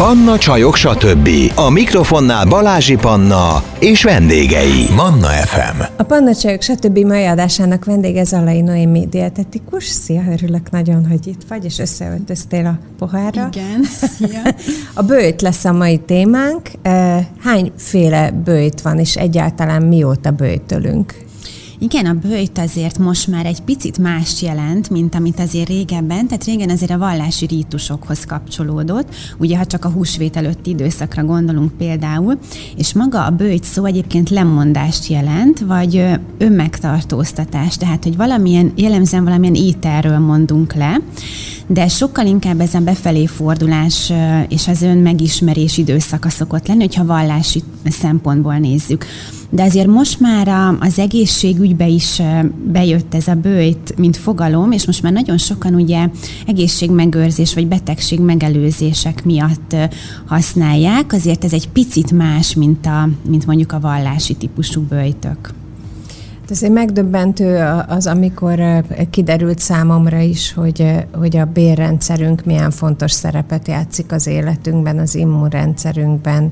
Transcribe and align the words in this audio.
Panna 0.00 0.38
Csajok, 0.38 0.76
stb. 0.76 1.28
A 1.54 1.70
mikrofonnál 1.70 2.46
Balázsi 2.46 2.96
Panna 2.96 3.62
és 3.78 4.02
vendégei. 4.02 4.86
Manna 4.96 5.26
FM. 5.26 5.82
A 5.96 6.02
Panna 6.02 6.34
Csajok, 6.34 6.62
stb. 6.62 6.98
mai 6.98 7.24
adásának 7.24 7.84
vendége 7.84 8.24
Zalai 8.24 8.60
Noémi 8.60 9.06
dietetikus. 9.10 9.84
Szia, 9.84 10.22
örülök 10.32 10.70
nagyon, 10.70 11.06
hogy 11.06 11.26
itt 11.26 11.42
vagy, 11.48 11.64
és 11.64 11.78
összeöltöztél 11.78 12.66
a 12.66 12.78
pohárra. 12.98 13.48
Igen, 13.52 13.82
szia. 13.84 14.42
A 15.00 15.02
bőjt 15.02 15.42
lesz 15.42 15.64
a 15.64 15.72
mai 15.72 15.98
témánk. 15.98 16.70
Hányféle 17.40 18.30
bőjt 18.30 18.80
van, 18.80 18.98
és 18.98 19.16
egyáltalán 19.16 19.82
mióta 19.82 20.30
bőjtölünk? 20.30 21.14
Igen, 21.82 22.06
a 22.06 22.14
bőjt 22.14 22.58
azért 22.58 22.98
most 22.98 23.26
már 23.26 23.46
egy 23.46 23.60
picit 23.60 23.98
más 23.98 24.42
jelent, 24.42 24.90
mint 24.90 25.14
amit 25.14 25.40
azért 25.40 25.68
régebben, 25.68 26.26
tehát 26.26 26.44
régen 26.44 26.70
azért 26.70 26.90
a 26.90 26.98
vallási 26.98 27.46
rítusokhoz 27.46 28.24
kapcsolódott, 28.24 29.14
ugye 29.38 29.56
ha 29.56 29.66
csak 29.66 29.84
a 29.84 29.88
húsvét 29.88 30.36
előtti 30.36 30.70
időszakra 30.70 31.24
gondolunk 31.24 31.72
például, 31.72 32.38
és 32.76 32.92
maga 32.92 33.24
a 33.24 33.30
bőjt 33.30 33.64
szó 33.64 33.84
egyébként 33.84 34.30
lemondást 34.30 35.06
jelent, 35.06 35.58
vagy 35.58 36.04
önmegtartóztatás, 36.38 37.76
tehát 37.76 38.04
hogy 38.04 38.16
valamilyen, 38.16 38.72
jellemzően 38.74 39.24
valamilyen 39.24 39.54
ételről 39.54 40.18
mondunk 40.18 40.74
le, 40.74 41.00
de 41.66 41.88
sokkal 41.88 42.26
inkább 42.26 42.60
ez 42.60 42.74
a 42.74 42.80
befelé 42.80 43.26
fordulás 43.26 44.12
és 44.48 44.68
az 44.68 44.82
ön 44.82 44.98
megismerés 44.98 45.78
időszaka 45.78 46.28
szokott 46.28 46.66
lenni, 46.66 46.80
hogyha 46.80 47.04
vallási 47.04 47.62
szempontból 47.84 48.58
nézzük. 48.58 49.06
De 49.50 49.62
azért 49.62 49.86
most 49.86 50.20
már 50.20 50.76
az 50.80 50.98
egészségügybe 50.98 51.86
is 51.86 52.22
bejött 52.64 53.14
ez 53.14 53.28
a 53.28 53.34
bőjt, 53.34 53.94
mint 53.96 54.16
fogalom, 54.16 54.72
és 54.72 54.86
most 54.86 55.02
már 55.02 55.12
nagyon 55.12 55.38
sokan 55.38 55.74
ugye 55.74 56.08
egészségmegőrzés 56.46 57.54
vagy 57.54 57.66
betegség 57.66 58.20
megelőzések 58.20 59.24
miatt 59.24 59.76
használják, 60.26 61.12
azért 61.12 61.44
ez 61.44 61.52
egy 61.52 61.68
picit 61.68 62.12
más, 62.12 62.54
mint, 62.54 62.86
a, 62.86 63.08
mint 63.28 63.46
mondjuk 63.46 63.72
a 63.72 63.80
vallási 63.80 64.34
típusú 64.34 64.80
bőjtök. 64.80 65.52
Azért 66.50 66.72
megdöbbentő 66.72 67.56
az, 67.88 68.06
amikor 68.06 68.84
kiderült 69.10 69.58
számomra 69.58 70.18
is, 70.18 70.52
hogy, 70.52 71.06
hogy 71.12 71.36
a 71.36 71.44
bérrendszerünk 71.44 72.44
milyen 72.44 72.70
fontos 72.70 73.12
szerepet 73.12 73.68
játszik 73.68 74.12
az 74.12 74.26
életünkben, 74.26 74.98
az 74.98 75.14
immunrendszerünkben, 75.14 76.50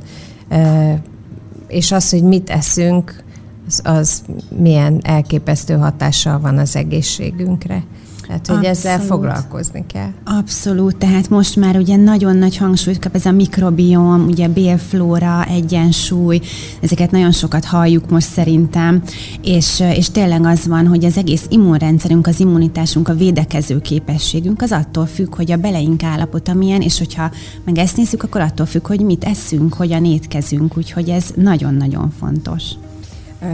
és 1.69 1.93
az, 1.93 2.11
hogy 2.11 2.23
mit 2.23 2.51
eszünk, 2.51 3.23
az, 3.67 3.81
az 3.85 4.23
milyen 4.57 5.01
elképesztő 5.03 5.75
hatással 5.75 6.41
van 6.41 6.59
az 6.59 6.77
egészségünkre. 6.77 7.85
Tehát, 8.29 8.47
hogy 8.47 8.57
Abszolút. 8.57 8.77
ezzel 8.77 9.01
foglalkozni 9.01 9.85
kell. 9.93 10.11
Abszolút, 10.25 10.97
tehát 10.97 11.29
most 11.29 11.57
már 11.57 11.77
ugye 11.77 11.97
nagyon 11.97 12.37
nagy 12.37 12.57
hangsúlyt 12.57 12.99
kap 12.99 13.15
ez 13.15 13.25
a 13.25 13.31
mikrobiom, 13.31 14.27
ugye 14.27 14.49
bélflóra, 14.49 15.45
egyensúly, 15.45 16.41
ezeket 16.81 17.11
nagyon 17.11 17.33
sokat 17.33 17.65
halljuk 17.65 18.11
most 18.11 18.27
szerintem, 18.27 19.03
és, 19.43 19.81
és 19.81 20.11
tényleg 20.11 20.45
az 20.45 20.67
van, 20.67 20.87
hogy 20.87 21.05
az 21.05 21.17
egész 21.17 21.47
immunrendszerünk, 21.49 22.27
az 22.27 22.41
immunitásunk, 22.41 23.09
a 23.09 23.15
védekező 23.15 23.81
képességünk 23.81 24.63
az 24.63 24.73
attól 24.73 25.07
függ, 25.07 25.35
hogy 25.35 25.53
a 25.53 25.57
beleink 25.57 26.03
állapota 26.03 26.55
milyen, 26.55 26.81
és 26.81 26.99
hogyha 26.99 27.31
meg 27.65 27.79
ezt 27.79 27.97
nézzük, 27.97 28.23
akkor 28.23 28.41
attól 28.41 28.67
függ, 28.67 28.87
hogy 28.87 29.01
mit 29.01 29.25
eszünk, 29.25 29.75
hogyan 29.75 30.05
étkezünk, 30.05 30.77
úgyhogy 30.77 31.09
ez 31.09 31.25
nagyon-nagyon 31.35 32.11
fontos. 32.19 32.63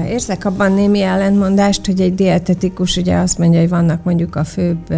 Érzek 0.08 0.44
abban 0.44 0.72
némi 0.72 1.00
ellentmondást, 1.00 1.86
hogy 1.86 2.00
egy 2.00 2.14
dietetikus 2.14 2.96
ugye 2.96 3.16
azt 3.16 3.38
mondja, 3.38 3.60
hogy 3.60 3.68
vannak 3.68 4.04
mondjuk 4.04 4.36
a 4.36 4.44
főbb 4.44 4.92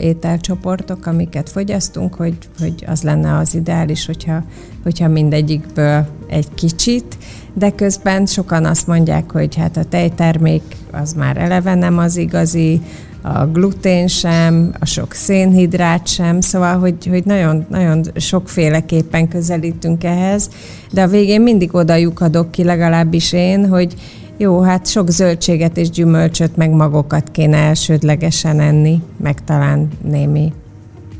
ételcsoportok, 0.00 1.06
amiket 1.06 1.50
fogyasztunk, 1.50 2.14
hogy, 2.14 2.38
hogy 2.58 2.84
az 2.86 3.02
lenne 3.02 3.36
az 3.36 3.54
ideális, 3.54 4.06
hogyha, 4.06 4.44
hogyha 4.82 5.08
mindegyikből 5.08 6.06
egy 6.28 6.54
kicsit, 6.54 7.18
de 7.58 7.70
közben 7.70 8.26
sokan 8.26 8.64
azt 8.64 8.86
mondják, 8.86 9.30
hogy 9.32 9.56
hát 9.56 9.76
a 9.76 9.84
tejtermék 9.84 10.62
az 10.90 11.12
már 11.12 11.36
eleve 11.36 11.74
nem 11.74 11.98
az 11.98 12.16
igazi, 12.16 12.80
a 13.22 13.46
glutén 13.46 14.06
sem, 14.06 14.74
a 14.80 14.84
sok 14.84 15.12
szénhidrát 15.12 16.06
sem, 16.06 16.40
szóval, 16.40 16.78
hogy, 16.78 17.06
hogy 17.06 17.24
nagyon, 17.24 17.66
nagyon 17.68 18.04
sokféleképpen 18.16 19.28
közelítünk 19.28 20.04
ehhez, 20.04 20.50
de 20.92 21.02
a 21.02 21.06
végén 21.06 21.40
mindig 21.40 21.74
oda 21.74 21.94
lyukadok 21.94 22.50
ki, 22.50 22.64
legalábbis 22.64 23.32
én, 23.32 23.68
hogy 23.68 23.94
jó, 24.36 24.60
hát 24.60 24.86
sok 24.86 25.10
zöldséget 25.10 25.76
és 25.76 25.90
gyümölcsöt, 25.90 26.56
meg 26.56 26.70
magokat 26.70 27.30
kéne 27.30 27.56
elsődlegesen 27.56 28.60
enni, 28.60 29.02
meg 29.16 29.44
talán 29.44 29.88
némi, 30.02 30.52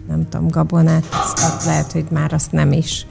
nem 0.09 0.29
tudom, 0.29 0.49
gabonát, 0.49 1.05
azt 1.35 1.65
lehet, 1.65 1.93
hogy 1.93 2.07
már 2.11 2.33
azt 2.33 2.53
nem 2.53 2.73
is. 2.73 3.07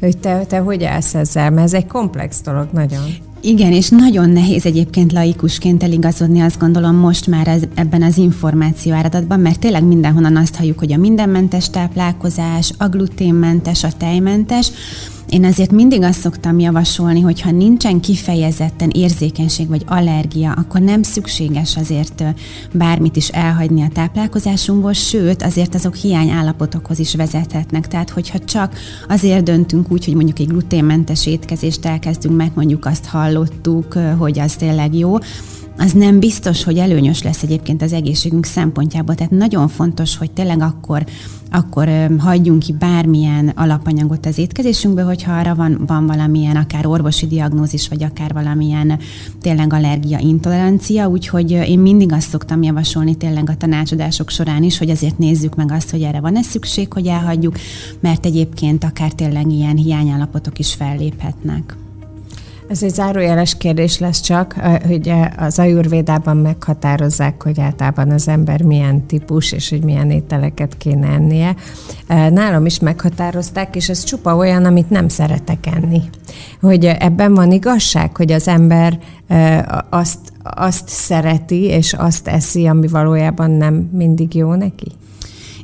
Hogy 0.00 0.18
te, 0.18 0.44
te 0.44 0.58
hogy 0.58 0.84
állsz 0.84 1.14
ezzel? 1.14 1.50
Mert 1.50 1.66
ez 1.66 1.74
egy 1.74 1.86
komplex 1.86 2.40
dolog 2.42 2.68
nagyon. 2.72 3.02
Igen, 3.40 3.72
és 3.72 3.88
nagyon 3.88 4.30
nehéz 4.30 4.66
egyébként 4.66 5.12
laikusként 5.12 5.82
eligazodni, 5.82 6.40
azt 6.40 6.58
gondolom 6.58 6.96
most 6.96 7.26
már 7.26 7.48
ez, 7.48 7.62
ebben 7.74 8.02
az 8.02 8.16
információ 8.16 8.92
áradatban, 8.92 9.40
mert 9.40 9.60
tényleg 9.60 9.84
mindenhonnan 9.84 10.36
azt 10.36 10.56
halljuk, 10.56 10.78
hogy 10.78 10.92
a 10.92 10.96
mindenmentes 10.96 11.70
táplálkozás, 11.70 12.72
a 12.78 12.88
gluténmentes, 12.88 13.84
a 13.84 13.92
tejmentes, 13.96 14.70
én 15.28 15.44
azért 15.44 15.70
mindig 15.70 16.02
azt 16.02 16.20
szoktam 16.20 16.58
javasolni, 16.58 17.20
hogy 17.20 17.40
ha 17.40 17.50
nincsen 17.50 18.00
kifejezetten 18.00 18.90
érzékenység 18.90 19.68
vagy 19.68 19.82
allergia, 19.86 20.52
akkor 20.52 20.80
nem 20.80 21.02
szükséges 21.02 21.76
azért 21.76 22.24
bármit 22.72 23.16
is 23.16 23.28
elhagyni 23.28 23.82
a 23.82 23.88
táplálkozásunkból, 23.92 24.92
sőt, 24.92 25.42
azért 25.42 25.74
azok 25.74 25.94
hiányállapotokhoz 25.94 26.98
is 26.98 27.14
vezethetnek. 27.14 27.88
Tehát, 27.88 28.10
hogyha 28.10 28.38
csak 28.38 28.76
azért 29.08 29.44
döntünk 29.44 29.92
úgy, 29.92 30.04
hogy 30.04 30.14
mondjuk 30.14 30.38
egy 30.38 30.48
gluténmentes 30.48 31.26
étkezést 31.26 31.86
elkezdünk 31.86 32.36
meg, 32.36 32.50
mondjuk 32.54 32.84
azt 32.84 33.06
hallottuk, 33.06 33.92
hogy 34.18 34.38
az 34.38 34.54
tényleg 34.54 34.94
jó, 34.94 35.16
az 35.78 35.92
nem 35.92 36.18
biztos, 36.18 36.64
hogy 36.64 36.78
előnyös 36.78 37.22
lesz 37.22 37.42
egyébként 37.42 37.82
az 37.82 37.92
egészségünk 37.92 38.44
szempontjából. 38.44 39.14
Tehát 39.14 39.32
nagyon 39.32 39.68
fontos, 39.68 40.16
hogy 40.16 40.30
tényleg 40.30 40.60
akkor, 40.60 41.04
akkor 41.50 41.88
hagyjunk 42.18 42.58
ki 42.58 42.72
bármilyen 42.72 43.48
alapanyagot 43.48 44.26
az 44.26 44.38
étkezésünkbe, 44.38 45.02
hogyha 45.02 45.32
arra 45.32 45.54
van, 45.54 45.82
van 45.86 46.06
valamilyen 46.06 46.56
akár 46.56 46.86
orvosi 46.86 47.26
diagnózis, 47.26 47.88
vagy 47.88 48.02
akár 48.02 48.32
valamilyen 48.32 48.98
tényleg 49.40 49.72
allergia, 49.72 50.18
intolerancia. 50.18 51.08
Úgyhogy 51.08 51.50
én 51.50 51.78
mindig 51.78 52.12
azt 52.12 52.28
szoktam 52.28 52.62
javasolni 52.62 53.14
tényleg 53.14 53.50
a 53.50 53.56
tanácsadások 53.56 54.30
során 54.30 54.62
is, 54.62 54.78
hogy 54.78 54.90
azért 54.90 55.18
nézzük 55.18 55.54
meg 55.54 55.72
azt, 55.72 55.90
hogy 55.90 56.02
erre 56.02 56.20
van-e 56.20 56.42
szükség, 56.42 56.92
hogy 56.92 57.06
elhagyjuk, 57.06 57.56
mert 58.00 58.26
egyébként 58.26 58.84
akár 58.84 59.12
tényleg 59.12 59.50
ilyen 59.50 59.76
hiányállapotok 59.76 60.58
is 60.58 60.74
felléphetnek. 60.74 61.76
Ez 62.68 62.82
egy 62.82 62.94
zárójeles 62.94 63.56
kérdés 63.56 63.98
lesz 63.98 64.20
csak, 64.20 64.52
hogy 64.86 65.12
az 65.36 65.58
ajurvédában 65.58 66.36
meghatározzák, 66.36 67.42
hogy 67.42 67.60
általában 67.60 68.10
az 68.10 68.28
ember 68.28 68.62
milyen 68.62 69.06
típus, 69.06 69.52
és 69.52 69.70
hogy 69.70 69.82
milyen 69.82 70.10
ételeket 70.10 70.76
kéne 70.76 71.08
ennie. 71.08 71.54
Nálam 72.08 72.66
is 72.66 72.78
meghatározták, 72.78 73.76
és 73.76 73.88
ez 73.88 74.04
csupa 74.04 74.36
olyan, 74.36 74.64
amit 74.64 74.90
nem 74.90 75.08
szeretek 75.08 75.66
enni. 75.76 76.00
Hogy 76.60 76.84
ebben 76.84 77.34
van 77.34 77.52
igazság, 77.52 78.16
hogy 78.16 78.32
az 78.32 78.48
ember 78.48 78.98
azt, 79.90 80.18
azt 80.42 80.88
szereti, 80.88 81.62
és 81.62 81.92
azt 81.92 82.28
eszi, 82.28 82.66
ami 82.66 82.86
valójában 82.86 83.50
nem 83.50 83.74
mindig 83.92 84.34
jó 84.34 84.54
neki? 84.54 84.92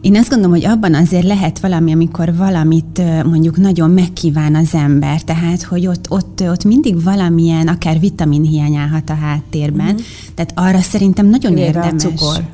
Én 0.05 0.17
azt 0.17 0.29
gondolom, 0.29 0.53
hogy 0.53 0.65
abban 0.65 0.95
azért 0.95 1.25
lehet 1.25 1.59
valami, 1.59 1.93
amikor 1.93 2.35
valamit 2.37 3.03
mondjuk 3.25 3.57
nagyon 3.57 3.91
megkíván 3.91 4.55
az 4.55 4.75
ember, 4.75 5.23
tehát 5.23 5.63
hogy 5.63 5.87
ott, 5.87 6.11
ott, 6.11 6.43
ott 6.43 6.65
mindig 6.65 7.03
valamilyen, 7.03 7.69
akár 7.69 8.01
vitaminhiány 8.01 8.75
állhat 8.75 9.11
a 9.11 9.15
háttérben, 9.15 9.87
mm-hmm. 9.87 10.05
tehát 10.35 10.53
arra 10.55 10.81
szerintem 10.81 11.27
nagyon 11.27 11.55
Kivéve 11.55 11.67
érdemes. 11.67 12.05
A 12.05 12.09
cukor. 12.09 12.45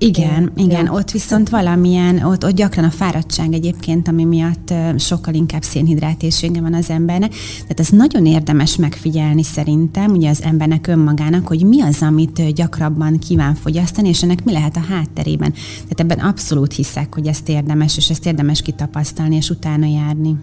Igen, 0.00 0.52
igen, 0.56 0.88
ott 0.88 1.10
viszont 1.10 1.48
valamilyen, 1.48 2.18
ott, 2.18 2.44
ott 2.44 2.54
gyakran 2.54 2.84
a 2.84 2.90
fáradtság 2.90 3.52
egyébként, 3.52 4.08
ami 4.08 4.24
miatt 4.24 4.74
sokkal 4.96 5.34
inkább 5.34 5.62
szénhidrátésége 5.62 6.60
van 6.60 6.74
az 6.74 6.90
embernek. 6.90 7.34
Tehát 7.60 7.80
ez 7.80 7.88
nagyon 7.88 8.26
érdemes 8.26 8.76
megfigyelni 8.76 9.42
szerintem, 9.42 10.10
ugye 10.10 10.30
az 10.30 10.42
embernek 10.42 10.86
önmagának, 10.86 11.46
hogy 11.46 11.64
mi 11.64 11.82
az, 11.82 12.02
amit 12.02 12.54
gyakrabban 12.54 13.18
kíván 13.18 13.54
fogyasztani, 13.54 14.08
és 14.08 14.22
ennek 14.22 14.44
mi 14.44 14.52
lehet 14.52 14.76
a 14.76 14.84
hátterében. 14.88 15.52
Tehát 15.52 16.00
ebben 16.00 16.18
abszolút 16.18 16.72
hiszek, 16.72 17.14
hogy 17.14 17.26
ezt 17.26 17.48
érdemes, 17.48 17.96
és 17.96 18.10
ezt 18.10 18.26
érdemes 18.26 18.62
kitapasztalni, 18.62 19.36
és 19.36 19.50
utána 19.50 19.86
járni. 19.86 20.36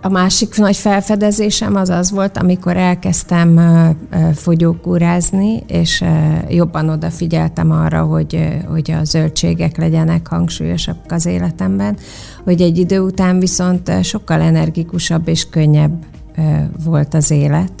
A 0.00 0.08
másik 0.08 0.56
nagy 0.56 0.76
felfedezésem 0.76 1.74
az 1.76 1.88
az 1.88 2.10
volt, 2.10 2.36
amikor 2.36 2.76
elkezdtem 2.76 3.60
fogyókúrázni, 4.34 5.62
és 5.66 6.04
jobban 6.48 6.88
odafigyeltem 6.88 7.70
arra, 7.70 8.02
hogy, 8.02 8.58
hogy 8.68 8.90
a 8.90 9.04
zöldségek 9.04 9.76
legyenek 9.76 10.28
hangsúlyosabbak 10.28 11.12
az 11.12 11.26
életemben, 11.26 11.96
hogy 12.44 12.60
egy 12.60 12.78
idő 12.78 13.00
után 13.00 13.38
viszont 13.38 14.04
sokkal 14.04 14.40
energikusabb 14.40 15.28
és 15.28 15.48
könnyebb 15.48 16.04
volt 16.84 17.14
az 17.14 17.30
élet. 17.30 17.72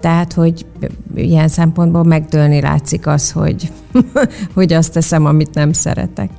Tehát, 0.00 0.32
hogy 0.32 0.66
ilyen 1.14 1.48
szempontból 1.48 2.04
megdőlni 2.04 2.60
látszik 2.60 3.06
az, 3.06 3.30
hogy, 3.30 3.72
hogy 4.54 4.72
azt 4.72 4.92
teszem, 4.92 5.24
amit 5.24 5.54
nem 5.54 5.72
szeretek. 5.72 6.30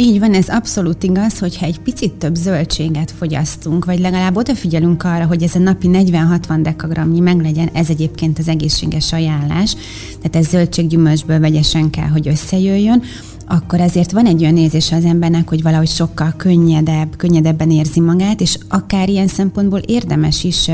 Így 0.00 0.18
van, 0.18 0.34
ez 0.34 0.48
abszolút 0.48 1.02
igaz, 1.02 1.38
hogyha 1.38 1.66
egy 1.66 1.80
picit 1.80 2.12
több 2.12 2.34
zöldséget 2.34 3.10
fogyasztunk, 3.10 3.84
vagy 3.84 3.98
legalább 3.98 4.36
odafigyelünk 4.36 5.02
arra, 5.02 5.26
hogy 5.26 5.42
ez 5.42 5.54
a 5.54 5.58
napi 5.58 5.88
40-60 5.92 6.58
dekagramnyi 6.62 7.20
meglegyen, 7.20 7.68
ez 7.72 7.90
egyébként 7.90 8.38
az 8.38 8.48
egészséges 8.48 9.12
ajánlás, 9.12 9.76
tehát 10.16 10.36
ez 10.36 10.48
zöldséggyümölcsből 10.48 11.40
vegyesen 11.40 11.90
kell, 11.90 12.08
hogy 12.08 12.28
összejöjjön, 12.28 13.02
akkor 13.48 13.80
ezért 13.80 14.12
van 14.12 14.26
egy 14.26 14.42
olyan 14.42 14.56
érzése 14.56 14.96
az 14.96 15.04
embernek, 15.04 15.48
hogy 15.48 15.62
valahogy 15.62 15.88
sokkal 15.88 16.34
könnyedebb, 16.36 17.16
könnyedebben 17.16 17.70
érzi 17.70 18.00
magát, 18.00 18.40
és 18.40 18.58
akár 18.68 19.08
ilyen 19.08 19.28
szempontból 19.28 19.78
érdemes 19.78 20.44
is 20.44 20.70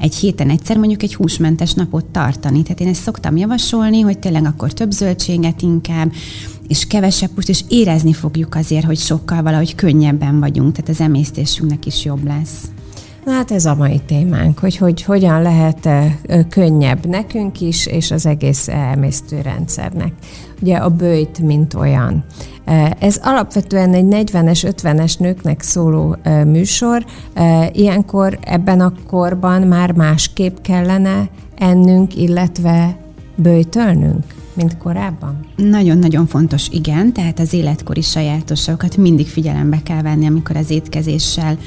egy 0.00 0.14
héten 0.14 0.50
egyszer 0.50 0.76
mondjuk 0.76 1.02
egy 1.02 1.14
húsmentes 1.14 1.72
napot 1.72 2.04
tartani. 2.04 2.62
Tehát 2.62 2.80
én 2.80 2.88
ezt 2.88 3.02
szoktam 3.02 3.36
javasolni, 3.36 4.00
hogy 4.00 4.18
tényleg 4.18 4.44
akkor 4.44 4.72
több 4.72 4.90
zöldséget 4.90 5.62
inkább, 5.62 6.12
és 6.68 6.86
kevesebb 6.86 7.30
húst, 7.34 7.48
és 7.48 7.64
érezni 7.68 8.12
fogjuk 8.12 8.54
azért, 8.54 8.84
hogy 8.84 8.98
sokkal 8.98 9.42
valahogy 9.42 9.74
könnyebben 9.74 10.40
vagyunk, 10.40 10.72
tehát 10.72 10.90
az 10.90 11.00
emésztésünknek 11.00 11.86
is 11.86 12.04
jobb 12.04 12.24
lesz. 12.24 12.58
Na 13.24 13.32
hát 13.32 13.50
ez 13.50 13.64
a 13.64 13.74
mai 13.74 14.00
témánk, 14.06 14.58
hogy, 14.58 14.76
hogy 14.76 15.02
hogyan 15.02 15.42
lehet 15.42 15.88
könnyebb 16.48 17.06
nekünk 17.06 17.60
is, 17.60 17.86
és 17.86 18.10
az 18.10 18.26
egész 18.26 18.68
emésztőrendszernek. 18.68 20.12
Ugye 20.62 20.76
a 20.76 20.88
bőjt, 20.88 21.38
mint 21.38 21.74
olyan. 21.74 22.24
Ez 22.98 23.20
alapvetően 23.22 23.94
egy 23.94 24.06
40-es, 24.08 24.74
50-es 24.82 25.18
nőknek 25.18 25.62
szóló 25.62 26.16
műsor. 26.46 27.04
Ilyenkor 27.72 28.38
ebben 28.40 28.80
a 28.80 28.92
korban 29.06 29.62
már 29.62 29.92
másképp 29.92 30.56
kellene 30.62 31.28
ennünk, 31.58 32.16
illetve 32.16 32.96
bőjtölnünk? 33.36 34.24
mint 34.56 34.78
korábban? 34.78 35.46
Nagyon-nagyon 35.56 36.26
fontos, 36.26 36.68
igen, 36.70 37.12
tehát 37.12 37.38
az 37.38 37.52
életkori 37.52 38.00
sajátosságokat 38.00 38.96
mindig 38.96 39.26
figyelembe 39.26 39.82
kell 39.82 40.02
venni, 40.02 40.26
amikor 40.26 40.56
az 40.56 40.70
étkezéssel 40.70 41.58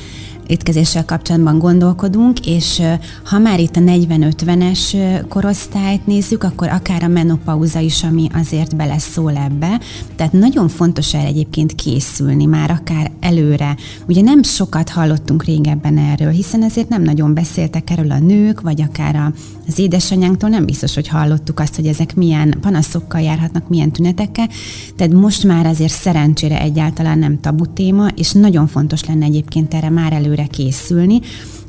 étkezéssel 0.47 1.05
kapcsolatban 1.05 1.59
gondolkodunk, 1.59 2.45
és 2.45 2.81
ha 3.23 3.39
már 3.39 3.59
itt 3.59 3.75
a 3.75 3.79
40-50-es 3.79 4.95
korosztályt 5.29 6.07
nézzük, 6.07 6.43
akkor 6.43 6.67
akár 6.67 7.03
a 7.03 7.07
menopauza 7.07 7.79
is, 7.79 8.03
ami 8.03 8.27
azért 8.33 8.75
beleszól 8.75 9.35
ebbe. 9.35 9.79
Tehát 10.15 10.33
nagyon 10.33 10.67
fontos 10.67 11.13
el 11.13 11.25
egyébként 11.25 11.75
készülni 11.75 12.45
már 12.45 12.71
akár 12.71 13.11
előre. 13.19 13.75
Ugye 14.07 14.21
nem 14.21 14.43
sokat 14.43 14.89
hallottunk 14.89 15.43
régebben 15.43 15.97
erről, 15.97 16.31
hiszen 16.31 16.63
ezért 16.63 16.89
nem 16.89 17.01
nagyon 17.01 17.33
beszéltek 17.33 17.89
erről 17.89 18.11
a 18.11 18.19
nők, 18.19 18.61
vagy 18.61 18.81
akár 18.81 19.33
az 19.67 19.79
édesanyánktól 19.79 20.49
nem 20.49 20.65
biztos, 20.65 20.95
hogy 20.95 21.07
hallottuk 21.07 21.59
azt, 21.59 21.75
hogy 21.75 21.85
ezek 21.85 22.15
milyen 22.15 22.57
panaszokkal 22.61 23.21
járhatnak, 23.21 23.69
milyen 23.69 23.91
tünetekkel. 23.91 24.49
Tehát 24.95 25.13
most 25.13 25.43
már 25.43 25.65
azért 25.65 25.93
szerencsére 25.93 26.61
egyáltalán 26.61 27.19
nem 27.19 27.39
tabu 27.39 27.65
téma, 27.65 28.07
és 28.15 28.31
nagyon 28.31 28.67
fontos 28.67 29.05
lenne 29.05 29.25
egyébként 29.25 29.73
erre 29.73 29.89
már 29.89 30.13
előre 30.13 30.36
előre 30.37 30.47
készülni, 30.47 31.19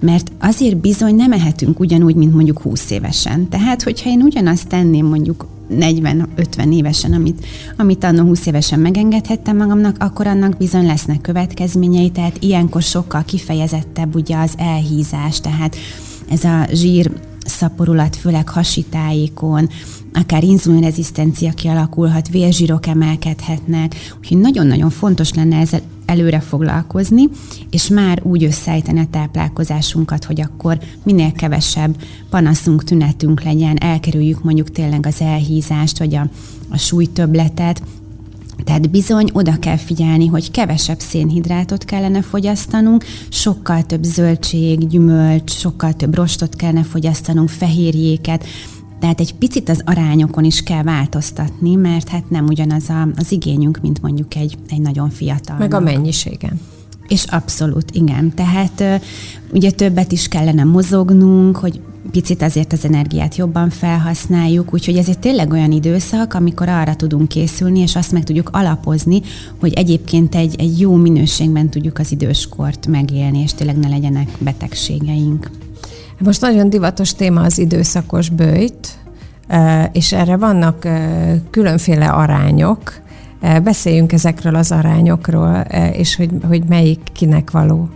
mert 0.00 0.32
azért 0.40 0.76
bizony 0.76 1.14
nem 1.14 1.32
ehetünk 1.32 1.80
ugyanúgy, 1.80 2.14
mint 2.14 2.34
mondjuk 2.34 2.60
20 2.60 2.90
évesen. 2.90 3.48
Tehát, 3.48 3.82
hogyha 3.82 4.10
én 4.10 4.22
ugyanazt 4.22 4.68
tenném 4.68 5.06
mondjuk 5.06 5.46
40-50 5.70 6.74
évesen, 6.74 7.12
amit, 7.12 7.46
amit 7.76 8.04
annó 8.04 8.22
20 8.22 8.46
évesen 8.46 8.78
megengedhettem 8.78 9.56
magamnak, 9.56 9.96
akkor 9.98 10.26
annak 10.26 10.56
bizony 10.56 10.86
lesznek 10.86 11.20
következményei, 11.20 12.10
tehát 12.10 12.36
ilyenkor 12.42 12.82
sokkal 12.82 13.24
kifejezettebb 13.24 14.14
ugye 14.14 14.36
az 14.36 14.52
elhízás, 14.56 15.40
tehát 15.40 15.76
ez 16.30 16.44
a 16.44 16.66
zsír 16.72 17.10
szaporulat, 17.44 18.16
főleg 18.16 18.48
hasitáikon, 18.48 19.68
akár 20.12 20.44
inzulinrezisztencia 20.44 21.52
kialakulhat, 21.52 22.28
vérzsírok 22.28 22.86
emelkedhetnek, 22.86 23.94
úgyhogy 24.18 24.38
nagyon-nagyon 24.38 24.90
fontos 24.90 25.32
lenne 25.34 25.56
ezzel 25.56 25.80
előre 26.08 26.40
foglalkozni, 26.40 27.28
és 27.70 27.88
már 27.88 28.20
úgy 28.22 28.44
összeállítani 28.44 29.00
a 29.00 29.06
táplálkozásunkat, 29.10 30.24
hogy 30.24 30.40
akkor 30.40 30.78
minél 31.02 31.32
kevesebb 31.32 31.96
panaszunk, 32.30 32.84
tünetünk 32.84 33.42
legyen, 33.42 33.76
elkerüljük 33.76 34.42
mondjuk 34.42 34.70
tényleg 34.70 35.06
az 35.06 35.20
elhízást, 35.20 35.98
vagy 35.98 36.14
a, 36.14 36.28
a 36.68 36.76
súlytöbletet, 36.76 37.82
tehát 38.64 38.90
bizony 38.90 39.30
oda 39.32 39.58
kell 39.58 39.76
figyelni, 39.76 40.26
hogy 40.26 40.50
kevesebb 40.50 40.98
szénhidrátot 40.98 41.84
kellene 41.84 42.22
fogyasztanunk, 42.22 43.04
sokkal 43.28 43.82
több 43.82 44.02
zöldség, 44.02 44.86
gyümölcs, 44.86 45.52
sokkal 45.52 45.92
több 45.92 46.14
rostot 46.14 46.56
kellene 46.56 46.82
fogyasztanunk, 46.82 47.48
fehérjéket, 47.48 48.44
tehát 49.00 49.20
egy 49.20 49.34
picit 49.34 49.68
az 49.68 49.82
arányokon 49.84 50.44
is 50.44 50.62
kell 50.62 50.82
változtatni, 50.82 51.74
mert 51.74 52.08
hát 52.08 52.30
nem 52.30 52.46
ugyanaz 52.46 52.88
a, 52.88 53.08
az 53.16 53.32
igényünk, 53.32 53.78
mint 53.82 54.02
mondjuk 54.02 54.34
egy, 54.34 54.56
egy 54.68 54.80
nagyon 54.80 55.10
fiatal. 55.10 55.56
Meg 55.58 55.74
a 55.74 55.80
mennyiségen. 55.80 56.60
És 57.08 57.24
abszolút, 57.24 57.90
igen. 57.90 58.34
Tehát 58.34 59.02
ugye 59.52 59.70
többet 59.70 60.12
is 60.12 60.28
kellene 60.28 60.64
mozognunk, 60.64 61.56
hogy 61.56 61.80
picit 62.10 62.42
azért 62.42 62.72
az 62.72 62.84
energiát 62.84 63.36
jobban 63.36 63.70
felhasználjuk, 63.70 64.74
úgyhogy 64.74 64.96
ezért 64.96 65.18
tényleg 65.18 65.52
olyan 65.52 65.72
időszak, 65.72 66.34
amikor 66.34 66.68
arra 66.68 66.96
tudunk 66.96 67.28
készülni, 67.28 67.80
és 67.80 67.96
azt 67.96 68.12
meg 68.12 68.24
tudjuk 68.24 68.48
alapozni, 68.52 69.20
hogy 69.60 69.72
egyébként 69.72 70.34
egy, 70.34 70.54
egy 70.58 70.80
jó 70.80 70.94
minőségben 70.94 71.68
tudjuk 71.68 71.98
az 71.98 72.12
időskort 72.12 72.86
megélni, 72.86 73.38
és 73.38 73.54
tényleg 73.54 73.78
ne 73.78 73.88
legyenek 73.88 74.28
betegségeink. 74.38 75.50
Most 76.18 76.40
nagyon 76.40 76.70
divatos 76.70 77.14
téma 77.14 77.40
az 77.40 77.58
időszakos 77.58 78.28
bőjt, 78.28 78.88
és 79.92 80.12
erre 80.12 80.36
vannak 80.36 80.88
különféle 81.50 82.08
arányok. 82.08 82.92
Beszéljünk 83.62 84.12
ezekről 84.12 84.54
az 84.54 84.72
arányokról, 84.72 85.64
és 85.92 86.16
hogy, 86.16 86.30
hogy 86.48 86.64
melyik 86.64 87.00
kinek 87.12 87.50
való. 87.50 87.88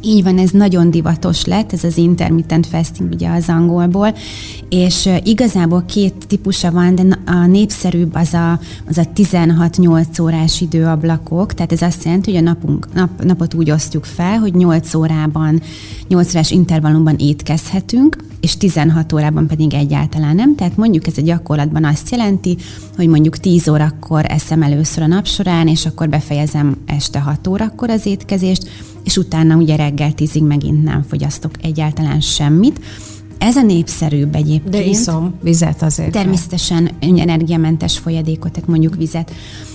Így 0.00 0.22
van, 0.22 0.38
ez 0.38 0.50
nagyon 0.50 0.90
divatos 0.90 1.44
lett, 1.44 1.72
ez 1.72 1.84
az 1.84 1.96
intermittent 1.96 2.66
fasting 2.66 3.12
ugye 3.12 3.28
az 3.30 3.48
angolból, 3.48 4.14
és 4.68 5.08
igazából 5.24 5.84
két 5.86 6.26
típusa 6.26 6.70
van, 6.70 6.94
de 6.94 7.02
a 7.26 7.46
népszerűbb 7.46 8.14
az 8.14 8.34
a, 8.34 8.60
az 8.88 8.98
a 8.98 9.08
16-8 9.14 10.22
órás 10.22 10.60
időablakok, 10.60 11.54
tehát 11.54 11.72
ez 11.72 11.82
azt 11.82 12.04
jelenti, 12.04 12.30
hogy 12.30 12.40
a 12.40 12.44
napunk, 12.44 12.92
nap, 12.94 13.24
napot 13.24 13.54
úgy 13.54 13.70
osztjuk 13.70 14.04
fel, 14.04 14.38
hogy 14.38 14.54
8 14.54 14.94
órában, 14.94 15.62
8 16.08 16.34
órás 16.34 16.50
intervallumban 16.50 17.16
étkezhetünk, 17.18 18.16
és 18.40 18.56
16 18.56 19.12
órában 19.12 19.46
pedig 19.46 19.74
egyáltalán 19.74 20.34
nem. 20.34 20.54
Tehát 20.54 20.76
mondjuk 20.76 21.06
ez 21.06 21.18
a 21.18 21.22
gyakorlatban 21.22 21.84
azt 21.84 22.10
jelenti, 22.10 22.56
hogy 22.96 23.08
mondjuk 23.08 23.38
10 23.38 23.68
órakor 23.68 24.24
eszem 24.28 24.62
először 24.62 25.02
a 25.02 25.06
nap 25.06 25.26
során, 25.26 25.68
és 25.68 25.86
akkor 25.86 26.08
befejezem 26.08 26.76
este 26.86 27.20
6 27.20 27.46
órakor 27.46 27.90
az 27.90 28.06
étkezést, 28.06 28.68
és 29.04 29.16
utána 29.16 29.56
ugye 29.56 29.76
reggel 29.76 30.12
10-ig 30.16 30.46
megint 30.46 30.82
nem 30.82 31.02
fogyasztok 31.02 31.52
egyáltalán 31.62 32.20
semmit. 32.20 32.80
Ez 33.38 33.56
a 33.56 33.62
népszerűbb 33.62 34.34
egyébként. 34.34 34.70
De 34.70 34.84
iszom 34.84 35.34
vizet 35.42 35.82
azért. 35.82 36.10
Természetesen 36.10 36.90
energiamentes 37.00 37.98
folyadékot, 37.98 38.52
tehát 38.52 38.68
mondjuk 38.68 38.94
vizet. 38.94 39.32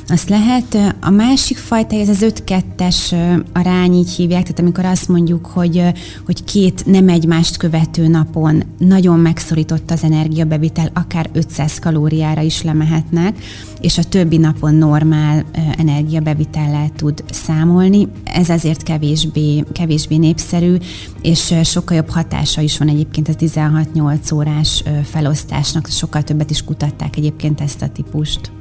Azt 0.08 0.30
lehet. 0.30 0.78
A 1.02 1.10
másik 1.10 1.58
fajta, 1.58 1.96
ez 1.96 2.10
az 2.10 2.26
5-2-es 2.46 3.16
arány, 3.54 3.94
így 3.94 4.10
hívják, 4.10 4.42
tehát 4.42 4.60
amikor 4.60 4.86
azt 4.86 5.08
mondjuk, 5.08 5.46
hogy, 5.46 5.84
hogy 6.26 6.44
két 6.44 6.86
nem 6.86 7.10
egymást 7.10 7.58
követő 7.58 8.08
napon 8.08 8.64
nagyon 8.78 9.20
megszorított 9.20 9.92
az 9.92 10.04
energiabevitel, 10.04 10.90
akár 10.94 11.30
500 11.34 11.80
kalóriára 11.80 12.42
is 12.42 12.62
lemehetnek, 12.62 13.38
és 13.82 13.98
a 13.98 14.04
többi 14.04 14.38
napon 14.38 14.76
normál 14.76 15.46
energiabevitellel 15.78 16.90
tud 16.96 17.24
számolni. 17.30 18.08
Ez 18.24 18.50
azért 18.50 18.84
kevésbé, 18.84 19.64
kevésbé 19.72 20.16
népszerű, 20.16 20.76
és 21.22 21.54
sokkal 21.64 21.98
jobb 21.98 22.10
hatása 22.10 22.62
is 22.62 22.78
van 22.78 22.88
egyébként 22.88 23.28
a 23.28 23.34
16-8 23.54 24.34
órás 24.34 24.84
felosztásnak, 25.04 25.88
sokkal 25.88 26.24
többet 26.24 26.50
is 26.50 26.64
kutatták 26.64 27.18
egyébként 27.18 27.62
ezt 27.62 27.82
a 27.82 27.90
típust. 27.90 28.52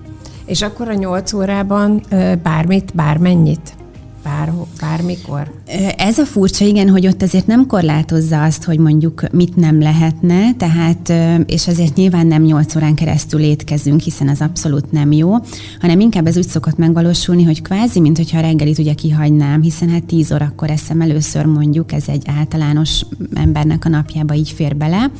És 0.44 0.62
akkor 0.62 0.88
a 0.88 0.94
nyolc 0.94 1.32
órában 1.32 2.02
bármit, 2.42 2.94
bármennyit? 2.94 3.74
Bár, 4.22 4.52
bármikor? 4.80 5.52
Ez 5.96 6.18
a 6.18 6.24
furcsa, 6.24 6.64
igen, 6.64 6.88
hogy 6.88 7.06
ott 7.06 7.22
azért 7.22 7.46
nem 7.46 7.66
korlátozza 7.66 8.42
azt, 8.42 8.64
hogy 8.64 8.78
mondjuk 8.78 9.32
mit 9.32 9.56
nem 9.56 9.80
lehetne, 9.80 10.54
tehát, 10.56 11.12
és 11.46 11.68
azért 11.68 11.96
nyilván 11.96 12.26
nem 12.26 12.42
8 12.42 12.76
órán 12.76 12.94
keresztül 12.94 13.40
étkezünk, 13.40 14.00
hiszen 14.00 14.28
az 14.28 14.40
abszolút 14.40 14.92
nem 14.92 15.12
jó, 15.12 15.34
hanem 15.80 16.00
inkább 16.00 16.26
ez 16.26 16.36
úgy 16.36 16.48
szokott 16.48 16.76
megvalósulni, 16.76 17.44
hogy 17.44 17.62
kvázi, 17.62 18.00
mint 18.00 18.16
hogyha 18.16 18.38
a 18.38 18.40
reggelit 18.40 18.78
ugye 18.78 18.94
kihagynám, 18.94 19.62
hiszen 19.62 19.88
hát 19.88 20.04
10 20.04 20.32
órakor 20.32 20.70
eszem 20.70 21.00
először 21.00 21.44
mondjuk, 21.44 21.92
ez 21.92 22.04
egy 22.08 22.22
általános 22.38 23.02
embernek 23.34 23.84
a 23.84 23.88
napjába 23.88 24.34
így 24.34 24.50
fér 24.50 24.76
bele, 24.76 25.10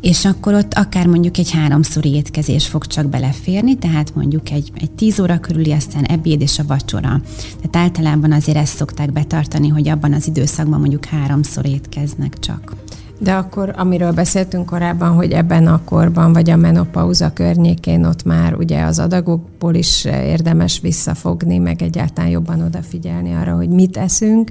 és 0.00 0.24
akkor 0.24 0.54
ott 0.54 0.74
akár 0.74 1.06
mondjuk 1.06 1.38
egy 1.38 1.50
háromszori 1.50 2.14
étkezés 2.14 2.66
fog 2.66 2.86
csak 2.86 3.06
beleférni, 3.06 3.78
tehát 3.78 4.14
mondjuk 4.14 4.50
egy, 4.50 4.70
egy 4.74 4.90
tíz 4.90 5.20
óra 5.20 5.38
körüli, 5.38 5.72
aztán 5.72 6.04
ebéd 6.04 6.40
és 6.40 6.58
a 6.58 6.64
vacsora. 6.66 7.20
Tehát 7.60 7.76
általában 7.88 8.32
azért 8.32 8.58
ezt 8.58 8.76
szokták 8.76 9.12
betartani, 9.12 9.68
hogy 9.68 9.88
abban 9.88 10.12
az 10.12 10.26
időszakban 10.26 10.80
mondjuk 10.80 11.04
háromszor 11.04 11.66
étkeznek 11.66 12.38
csak. 12.38 12.76
De 13.22 13.34
akkor, 13.34 13.74
amiről 13.76 14.12
beszéltünk 14.12 14.66
korábban, 14.66 15.14
hogy 15.14 15.32
ebben 15.32 15.66
a 15.66 15.80
korban, 15.84 16.32
vagy 16.32 16.50
a 16.50 16.56
menopauza 16.56 17.32
környékén 17.32 18.04
ott 18.04 18.24
már 18.24 18.54
ugye 18.54 18.82
az 18.82 18.98
adagokból 18.98 19.74
is 19.74 20.04
érdemes 20.04 20.80
visszafogni, 20.80 21.58
meg 21.58 21.82
egyáltalán 21.82 22.30
jobban 22.30 22.62
odafigyelni 22.62 23.34
arra, 23.34 23.56
hogy 23.56 23.68
mit 23.68 23.96
eszünk, 23.96 24.50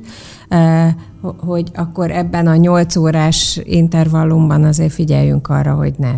hogy 1.38 1.72
akkor 1.74 2.12
ebben 2.12 2.48
a 2.48 2.56
nyolc 2.56 2.96
órás 2.96 3.60
intervallumban 3.64 4.64
azért 4.64 4.94
figyeljünk 4.94 5.48
arra, 5.48 5.74
hogy 5.74 5.94
ne 5.98 6.14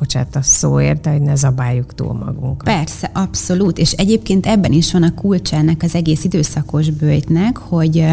bocsánat 0.00 0.36
a 0.36 0.42
szóért, 0.42 1.00
de 1.00 1.10
hogy 1.10 1.20
ne 1.20 1.34
zabáljuk 1.34 1.94
túl 1.94 2.12
magunkat. 2.12 2.74
Persze, 2.74 3.10
abszolút, 3.14 3.78
és 3.78 3.92
egyébként 3.92 4.46
ebben 4.46 4.72
is 4.72 4.92
van 4.92 5.02
a 5.02 5.14
kulcs 5.14 5.52
ennek 5.52 5.82
az 5.82 5.94
egész 5.94 6.24
időszakos 6.24 6.90
bőjtnek, 6.90 7.56
hogy 7.56 8.06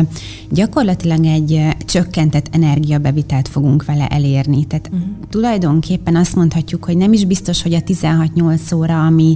gyakorlatilag 0.50 1.26
egy 1.26 1.68
csökkentett 1.86 2.48
energiabevitelt 2.52 3.48
fogunk 3.48 3.86
vele 3.86 4.08
elérni. 4.08 4.66
Tehát 4.66 4.90
uh-huh. 4.94 5.08
tulajdonképpen 5.30 6.16
azt 6.16 6.36
mondhatjuk, 6.36 6.84
hogy 6.84 6.98
nem 6.98 7.14
is 7.14 7.26
biztos, 7.26 7.62
hogy 7.62 7.74
a 7.74 7.82
16-8 7.82 8.76
óra, 8.76 9.06
ami, 9.06 9.36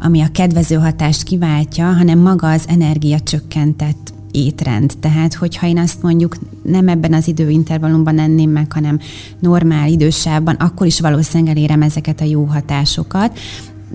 ami 0.00 0.20
a 0.20 0.28
kedvező 0.32 0.76
hatást 0.76 1.22
kiváltja, 1.22 1.92
hanem 1.92 2.18
maga 2.18 2.50
az 2.50 2.64
energia 2.68 3.20
csökkentett 3.20 4.12
étrend. 4.34 4.92
Tehát, 5.00 5.34
hogyha 5.34 5.66
én 5.66 5.78
azt 5.78 6.02
mondjuk 6.02 6.36
nem 6.62 6.88
ebben 6.88 7.12
az 7.12 7.28
időintervallumban 7.28 8.18
enném 8.18 8.50
meg, 8.50 8.72
hanem 8.72 8.98
normál 9.38 9.88
idősában, 9.88 10.54
akkor 10.54 10.86
is 10.86 11.00
valószínűleg 11.00 11.56
elérem 11.56 11.82
ezeket 11.82 12.20
a 12.20 12.24
jó 12.24 12.44
hatásokat. 12.44 13.38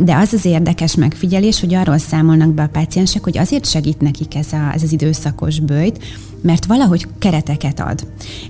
De 0.03 0.15
az 0.15 0.33
az 0.33 0.45
érdekes 0.45 0.95
megfigyelés, 0.95 1.59
hogy 1.59 1.73
arról 1.73 1.97
számolnak 1.97 2.53
be 2.53 2.63
a 2.63 2.67
páciensek, 2.67 3.23
hogy 3.23 3.37
azért 3.37 3.65
segít 3.65 4.01
nekik 4.01 4.35
ez, 4.35 4.53
a, 4.53 4.71
ez 4.73 4.83
az 4.83 4.91
időszakos 4.91 5.59
bőjt, 5.59 6.03
mert 6.41 6.65
valahogy 6.65 7.07
kereteket 7.19 7.79
ad. 7.79 8.07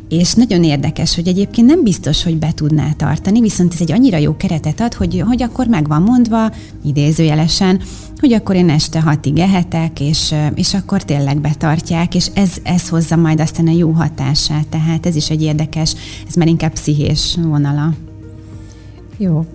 És 0.10 0.34
nagyon 0.34 0.64
érdekes, 0.64 1.16
hogy 1.16 1.28
egyébként 1.28 1.68
nem 1.68 1.84
biztos, 1.84 2.24
hogy 2.24 2.38
be 2.38 2.52
tudná 2.56 2.92
tartani, 2.92 3.42
viszont 3.42 3.74
ez 3.74 3.82
egy 3.82 3.92
annyira 3.92 4.18
jó 4.18 4.38
keretet 4.38 4.82
ad, 4.82 4.94
hogy, 4.94 5.24
hogy 5.28 5.44
akkor 5.44 5.68
meg 5.68 5.88
van 5.88 6.02
mondva, 6.02 6.52
idézőjelesen, 6.84 7.82
hogy 8.20 8.34
akkor 8.34 8.56
én 8.56 8.70
este 8.70 9.02
hatig 9.02 9.38
ehetek, 9.38 10.00
és, 10.00 10.34
és 10.56 10.74
akkor 10.74 11.04
tényleg 11.04 11.42
betartják, 11.42 12.16
és 12.16 12.28
ez, 12.34 12.52
ez 12.64 12.90
hozza 12.90 13.16
majd 13.16 13.40
aztán 13.40 13.68
a 13.68 13.72
jó 13.72 13.92
hatását. 13.92 14.68
Tehát 14.68 15.06
ez 15.06 15.16
is 15.16 15.30
egy 15.30 15.42
érdekes, 15.42 15.96
ez 16.28 16.36
már 16.36 16.48
inkább 16.48 16.72
pszichés 16.72 17.38
vonala. 17.42 17.94
Jó, 19.18 19.46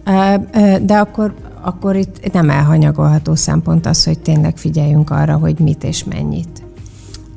de 0.83 0.95
akkor, 0.95 1.35
akkor 1.65 1.97
itt 1.97 2.33
nem 2.33 2.51
elhanyagolható 2.51 3.35
szempont 3.35 3.87
az, 3.87 4.05
hogy 4.05 4.19
tényleg 4.19 4.57
figyeljünk 4.57 5.11
arra, 5.11 5.37
hogy 5.37 5.59
mit 5.59 5.85
és 5.85 6.05
mennyit. 6.05 6.64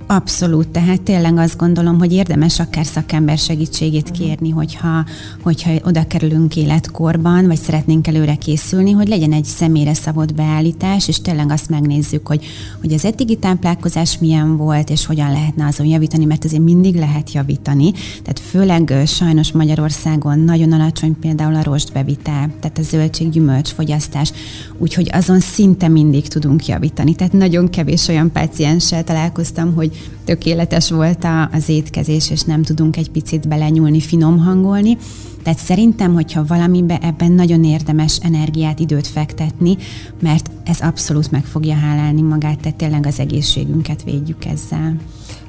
Abszolút, 0.10 0.68
tehát 0.68 1.02
tényleg 1.02 1.38
azt 1.38 1.58
gondolom, 1.58 1.98
hogy 1.98 2.14
érdemes 2.14 2.60
akár 2.60 2.86
szakember 2.86 3.38
segítségét 3.38 4.12
kérni, 4.12 4.50
hogyha, 4.50 5.06
hogyha 5.44 5.72
oda 5.84 6.08
kerülünk 6.08 6.56
életkorban, 6.56 7.48
vagy 7.48 7.58
szeretnénk 7.58 8.08
előre 8.08 8.36
készülni, 8.36 8.92
hogy 8.92 9.08
legyen 9.08 9.34
egy 9.34 9.44
személyre 9.44 9.94
szabott 9.94 10.34
beállítás, 10.34 11.08
és 11.08 11.22
tényleg 11.22 11.52
azt 11.52 11.70
megnézzük, 11.70 12.28
hogy, 12.28 12.46
hogy 12.82 12.94
az 12.94 13.06
eddigi 13.06 13.36
táplálkozás 13.36 14.18
milyen 14.18 14.58
volt, 14.58 14.90
és 14.90 15.06
hogyan 15.06 15.32
lehetne 15.32 15.66
azon 15.66 15.86
javítani, 15.86 16.26
mert 16.26 16.46
azért 16.46 16.64
mindig 16.64 16.96
lehet 16.96 17.32
javítani. 17.32 17.92
Tehát 17.92 18.40
főleg 18.40 18.94
sajnos 19.06 19.52
Magyarországon 19.52 20.40
nagyon 20.40 20.72
alacsony 20.72 21.20
például 21.20 21.56
a 21.56 21.64
rostbevitel, 21.64 22.52
tehát 22.60 22.78
a 22.78 22.82
zöldség-gyümölcs 22.82 23.70
fogyasztás, 23.70 24.32
úgyhogy 24.78 25.10
azon 25.12 25.40
szinte 25.40 25.88
mindig 25.88 26.28
tudunk 26.28 26.66
javítani. 26.66 27.16
Tehát 27.16 27.34
nagyon 27.34 27.70
kevés 27.70 28.08
olyan 28.08 28.32
pácienssel 28.32 29.04
találkoztam, 29.04 29.74
hogy 29.74 29.96
tökéletes 30.25 30.89
volt 30.89 31.27
az 31.51 31.70
étkezés, 31.70 32.30
és 32.30 32.42
nem 32.42 32.63
tudunk 32.63 32.98
egy 32.98 33.12
picit 33.12 33.48
belenyúlni, 33.48 34.00
finom 34.00 34.38
hangolni. 34.39 34.98
Tehát 35.44 35.60
szerintem, 35.60 36.13
hogyha 36.13 36.46
valamibe 36.46 37.00
ebben 37.01 37.32
nagyon 37.32 37.63
érdemes 37.63 38.20
energiát, 38.24 38.80
időt 38.80 39.08
fektetni, 39.08 39.77
mert 40.22 40.51
ez 40.63 40.80
abszolút 40.80 41.32
meg 41.32 41.46
fogja 41.46 41.75
hálálni 41.75 42.22
magát, 42.22 42.60
tehát 42.60 42.77
tényleg 42.77 43.06
az 43.06 43.20
egészségünket 43.20 44.04
védjük 44.04 44.46
ezzel. 44.46 44.96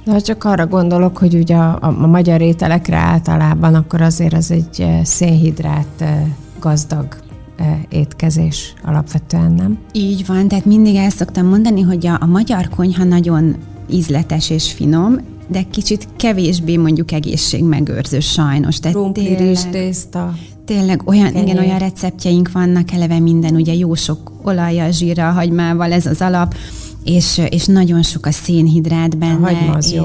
De 0.05 0.19
csak 0.19 0.45
arra 0.45 0.67
gondolok, 0.67 1.19
hogy 1.19 1.35
ugye 1.35 1.57
a, 1.57 1.79
a, 1.81 2.03
a 2.03 2.07
magyar 2.07 2.41
ételekre 2.41 2.97
általában, 2.97 3.75
akkor 3.75 4.01
azért 4.01 4.33
az 4.33 4.51
egy 4.51 4.81
eh, 4.81 5.05
szénhidrát 5.05 5.87
eh, 5.99 6.23
gazdag 6.61 7.07
eh, 7.57 7.79
étkezés 7.89 8.75
alapvetően, 8.85 9.53
nem? 9.53 9.79
Így 9.93 10.27
van, 10.27 10.49
tehát 10.49 10.65
mindig 10.65 10.95
el 10.95 11.11
szoktam 11.11 11.47
mondani, 11.47 11.81
hogy 11.81 12.07
a, 12.07 12.17
a 12.21 12.27
magyar 12.27 12.69
konyha 12.69 13.05
nagyon 13.05 13.57
ízletes 13.91 14.51
és 14.51 14.73
finom, 14.73 15.17
de 15.49 15.63
kicsit 15.71 16.09
kevésbé 16.17 16.77
mondjuk 16.77 17.13
egészségmegőrző 17.13 18.21
sajnos. 18.21 18.79
Tehát 18.79 18.97
Krumpli, 18.97 19.37
tészta. 19.71 20.35
Tényleg 20.65 21.03
olyan, 21.05 21.37
igen, 21.37 21.59
olyan 21.59 21.79
receptjeink 21.79 22.53
vannak, 22.53 22.93
eleve 22.93 23.19
minden, 23.19 23.55
ugye 23.55 23.75
jó 23.75 23.95
sok 23.95 24.33
olajjal, 24.43 24.91
zsírral, 24.91 25.33
hagymával, 25.33 25.93
ez 25.93 26.07
az 26.07 26.21
alap, 26.21 26.55
és, 27.05 27.41
és 27.49 27.65
nagyon 27.65 28.03
sok 28.03 28.27
a 28.27 28.31
szénhidrát 28.31 29.19
benne. 29.19 29.49
A 29.73 29.79
és, 29.79 29.93
jó. 29.93 30.05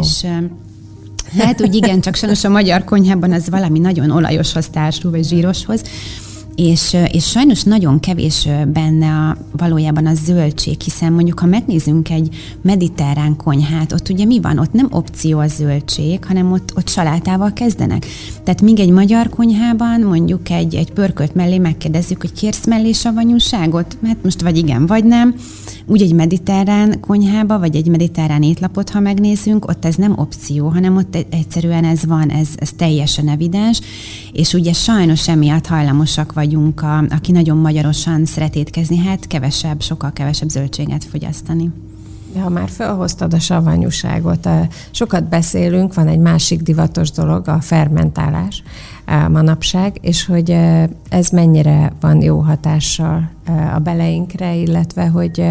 Hát 1.37 1.61
úgy 1.61 1.75
igen, 1.75 2.01
csak 2.01 2.15
sajnos 2.15 2.43
a 2.43 2.49
magyar 2.49 2.83
konyhában 2.83 3.31
az 3.31 3.49
valami 3.49 3.79
nagyon 3.79 4.09
olajoshoz 4.09 4.67
társul, 4.67 5.11
vagy 5.11 5.27
zsíroshoz, 5.27 5.81
és, 6.55 6.97
és 7.11 7.29
sajnos 7.29 7.63
nagyon 7.63 7.99
kevés 7.99 8.47
benne 8.67 9.07
a, 9.07 9.37
valójában 9.57 10.05
a 10.05 10.13
zöldség, 10.13 10.81
hiszen 10.81 11.13
mondjuk, 11.13 11.39
ha 11.39 11.45
megnézzünk 11.45 12.09
egy 12.09 12.35
mediterrán 12.61 13.35
konyhát, 13.35 13.91
ott 13.91 14.09
ugye 14.09 14.25
mi 14.25 14.39
van? 14.39 14.57
Ott 14.57 14.73
nem 14.73 14.87
opció 14.91 15.39
a 15.39 15.47
zöldség, 15.47 16.25
hanem 16.25 16.51
ott, 16.51 16.73
ott 16.75 16.87
salátával 16.87 17.53
kezdenek. 17.53 18.05
Tehát 18.43 18.61
míg 18.61 18.79
egy 18.79 18.91
magyar 18.91 19.29
konyhában 19.29 20.01
mondjuk 20.01 20.49
egy, 20.49 20.75
egy 20.75 20.91
pörkölt 20.91 21.35
mellé 21.35 21.57
megkérdezzük, 21.57 22.21
hogy 22.21 22.33
kérsz 22.33 22.65
mellé 22.65 22.91
savanyúságot? 22.91 23.97
Hát 24.05 24.23
most 24.23 24.41
vagy 24.41 24.57
igen, 24.57 24.85
vagy 24.85 25.03
nem. 25.03 25.35
Úgy 25.85 26.01
egy 26.01 26.13
mediterrán 26.13 26.99
konyhába, 26.99 27.59
vagy 27.59 27.75
egy 27.75 27.87
mediterrán 27.87 28.43
étlapot, 28.43 28.89
ha 28.89 28.99
megnézzünk, 28.99 29.67
ott 29.67 29.85
ez 29.85 29.95
nem 29.95 30.13
opció, 30.17 30.67
hanem 30.67 30.97
ott 30.97 31.17
egyszerűen 31.29 31.83
ez 31.83 32.05
van, 32.05 32.29
ez, 32.29 32.47
ez 32.55 32.71
teljesen 32.71 33.29
evidens, 33.29 33.81
és 34.31 34.53
ugye 34.53 34.73
sajnos 34.73 35.27
emiatt 35.27 35.67
hajlamosak 35.67 36.33
vagyunk, 36.33 36.81
a, 36.81 36.97
aki 37.09 37.31
nagyon 37.31 37.57
magyarosan 37.57 38.25
szeret 38.25 38.55
étkezni, 38.55 38.97
hát 38.97 39.27
kevesebb, 39.27 39.81
sokkal 39.81 40.13
kevesebb 40.13 40.49
zöldséget 40.49 41.03
fogyasztani. 41.03 41.71
Ha 42.41 42.49
már 42.49 42.69
felhoztad 42.69 43.33
a 43.33 43.39
savanyúságot, 43.39 44.49
sokat 44.91 45.29
beszélünk, 45.29 45.93
van 45.93 46.07
egy 46.07 46.19
másik 46.19 46.61
divatos 46.61 47.11
dolog, 47.11 47.47
a 47.47 47.61
fermentálás 47.61 48.63
manapság, 49.05 49.97
és 50.01 50.25
hogy 50.25 50.57
ez 51.09 51.29
mennyire 51.29 51.93
van 51.99 52.21
jó 52.21 52.39
hatással 52.39 53.31
a 53.75 53.79
beleinkre, 53.79 54.55
illetve 54.55 55.07
hogy, 55.07 55.43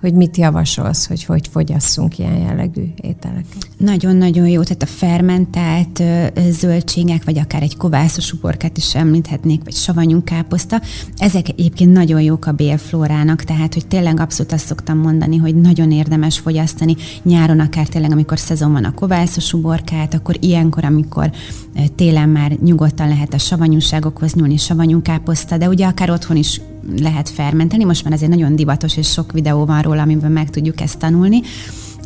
hogy 0.00 0.14
mit 0.14 0.36
javasolsz, 0.36 1.06
hogy 1.06 1.24
hogy 1.24 1.48
fogyasszunk 1.48 2.18
ilyen 2.18 2.36
jellegű 2.36 2.84
ételeket. 3.00 3.68
Nagyon-nagyon 3.76 4.48
jó, 4.48 4.62
tehát 4.62 4.82
a 4.82 4.86
fermentált 4.86 6.02
zöldségek, 6.50 7.24
vagy 7.24 7.38
akár 7.38 7.62
egy 7.62 7.76
kovászos 7.76 8.32
uborkát 8.32 8.76
is 8.76 8.94
említhetnék, 8.94 9.64
vagy 9.64 9.74
savanyú 9.74 10.22
káposzta, 10.24 10.80
ezek 11.16 11.48
egyébként 11.48 11.92
nagyon 11.92 12.20
jók 12.20 12.46
a 12.46 12.52
bélflórának, 12.52 13.42
tehát 13.42 13.74
hogy 13.74 13.86
tényleg 13.86 14.20
abszolút 14.20 14.52
azt 14.52 14.66
szoktam 14.66 14.98
mondani, 14.98 15.36
hogy 15.36 15.54
nagyon 15.54 15.92
érdemes 15.92 16.38
fogyasztani 16.38 16.96
nyáron, 17.22 17.60
akár 17.60 17.86
tényleg, 17.86 18.12
amikor 18.12 18.38
szezon 18.38 18.72
van 18.72 18.84
a 18.84 18.94
kovászos 18.94 19.52
uborkát, 19.52 20.14
akkor 20.14 20.36
ilyenkor, 20.40 20.84
amikor 20.84 21.30
télen 21.94 22.28
már 22.28 22.56
nyugodtan 22.96 23.08
lehet 23.08 23.34
a 23.34 23.38
savanyúságokhoz 23.38 24.34
nyúlni, 24.34 24.56
savanyú 24.56 25.02
káposzta, 25.02 25.58
de 25.58 25.68
ugye 25.68 25.86
akár 25.86 26.10
otthon 26.10 26.36
is 26.36 26.60
lehet 27.00 27.28
fermenteni, 27.28 27.84
most 27.84 28.04
már 28.04 28.12
azért 28.12 28.30
nagyon 28.30 28.56
divatos, 28.56 28.96
és 28.96 29.10
sok 29.10 29.32
videó 29.32 29.64
van 29.64 29.82
róla, 29.82 30.02
amiben 30.02 30.32
meg 30.32 30.50
tudjuk 30.50 30.80
ezt 30.80 30.98
tanulni, 30.98 31.40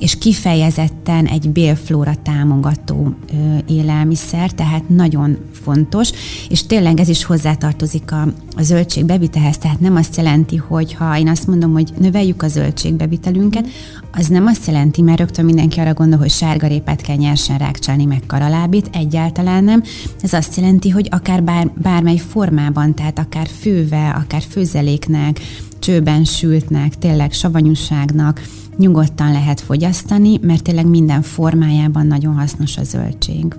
és 0.01 0.19
kifejezetten 0.19 1.27
egy 1.27 1.51
bélflóra 1.51 2.15
támogató 2.23 3.15
ö, 3.33 3.57
élelmiszer, 3.67 4.51
tehát 4.51 4.89
nagyon 4.89 5.39
fontos, 5.53 6.11
és 6.49 6.67
tényleg 6.67 7.01
ez 7.01 7.09
is 7.09 7.25
hozzátartozik 7.25 8.13
a, 8.13 8.23
a 8.57 8.63
zöldségbevitelhez, 8.63 9.59
tehát 9.59 9.81
nem 9.81 9.97
azt 9.97 10.17
jelenti, 10.17 10.57
hogy 10.57 10.95
ha 10.95 11.19
én 11.19 11.29
azt 11.29 11.47
mondom, 11.47 11.73
hogy 11.73 11.93
növeljük 11.99 12.43
a 12.43 12.49
zöldségbevitelünket, 12.49 13.69
az 14.13 14.27
nem 14.27 14.47
azt 14.47 14.67
jelenti, 14.67 15.03
mert 15.03 15.19
rögtön 15.19 15.45
mindenki 15.45 15.81
arra 15.81 15.95
gondol, 15.95 16.19
hogy 16.19 16.31
sárgarépát 16.31 17.01
kell 17.01 17.17
nyersen 17.17 17.59
rákcsálni, 17.59 18.05
meg 18.05 18.23
karalábit, 18.27 18.91
egyáltalán 18.93 19.65
nem. 19.65 19.83
Ez 20.21 20.33
azt 20.33 20.57
jelenti, 20.57 20.89
hogy 20.89 21.09
akár 21.11 21.43
bár, 21.43 21.71
bármely 21.83 22.17
formában, 22.17 22.95
tehát 22.95 23.19
akár 23.19 23.49
fővel, 23.61 24.15
akár 24.25 24.43
főzeléknek, 24.49 25.41
csőben 25.79 26.25
sültnek, 26.25 26.99
tényleg 26.99 27.33
savanyúságnak, 27.33 28.43
nyugodtan 28.81 29.33
lehet 29.33 29.61
fogyasztani, 29.61 30.39
mert 30.43 30.63
tényleg 30.63 30.87
minden 30.87 31.23
formájában 31.23 32.07
nagyon 32.07 32.35
hasznos 32.35 32.77
a 32.77 32.85
zöldség. 32.85 33.55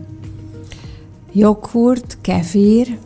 Joghurt, 1.33 2.17
kefír, 2.21 2.97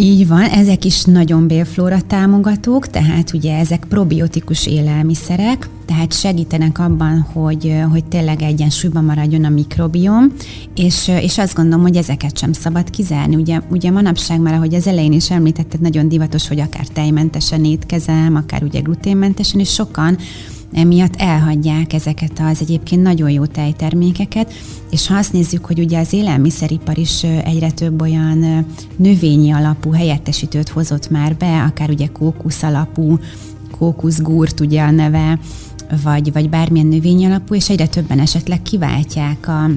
így 0.00 0.28
van, 0.28 0.42
ezek 0.42 0.84
is 0.84 1.04
nagyon 1.04 1.46
bélflóra 1.46 2.00
támogatók, 2.06 2.86
tehát 2.86 3.32
ugye 3.32 3.58
ezek 3.58 3.84
probiotikus 3.88 4.66
élelmiszerek, 4.66 5.68
tehát 5.86 6.12
segítenek 6.12 6.78
abban, 6.78 7.20
hogy, 7.20 7.74
hogy 7.90 8.04
tényleg 8.04 8.42
egyensúlyban 8.42 9.04
maradjon 9.04 9.44
a 9.44 9.48
mikrobiom, 9.48 10.32
és, 10.74 11.08
és 11.08 11.38
azt 11.38 11.54
gondolom, 11.54 11.80
hogy 11.82 11.96
ezeket 11.96 12.38
sem 12.38 12.52
szabad 12.52 12.90
kizárni. 12.90 13.36
Ugye, 13.36 13.60
ugye 13.70 13.90
manapság 13.90 14.40
már, 14.40 14.54
ahogy 14.54 14.74
az 14.74 14.86
elején 14.86 15.12
is 15.12 15.30
említetted, 15.30 15.80
nagyon 15.80 16.08
divatos, 16.08 16.48
hogy 16.48 16.60
akár 16.60 16.86
tejmentesen 16.86 17.64
étkezem, 17.64 18.34
akár 18.34 18.62
ugye 18.62 18.80
gluténmentesen, 18.80 19.60
és 19.60 19.72
sokan 19.72 20.18
emiatt 20.72 21.16
elhagyják 21.16 21.92
ezeket 21.92 22.38
az 22.38 22.60
egyébként 22.60 23.02
nagyon 23.02 23.30
jó 23.30 23.46
tejtermékeket, 23.46 24.52
és 24.90 25.06
ha 25.06 25.16
azt 25.16 25.32
nézzük, 25.32 25.64
hogy 25.64 25.78
ugye 25.78 25.98
az 25.98 26.12
élelmiszeripar 26.12 26.98
is 26.98 27.22
egyre 27.22 27.70
több 27.70 28.00
olyan 28.00 28.66
növényi 28.96 29.52
alapú 29.52 29.92
helyettesítőt 29.92 30.68
hozott 30.68 31.10
már 31.10 31.36
be, 31.36 31.62
akár 31.62 31.90
ugye 31.90 32.06
kókusz 32.06 32.62
alapú, 32.62 33.18
kókuszgúrt 33.78 34.60
ugye 34.60 34.82
a 34.82 34.90
neve, 34.90 35.38
vagy, 36.02 36.32
vagy 36.32 36.48
bármilyen 36.48 36.86
növényi 36.86 37.24
alapú, 37.24 37.54
és 37.54 37.68
egyre 37.68 37.86
többen 37.86 38.18
esetleg 38.18 38.62
kiváltják 38.62 39.48
a 39.48 39.70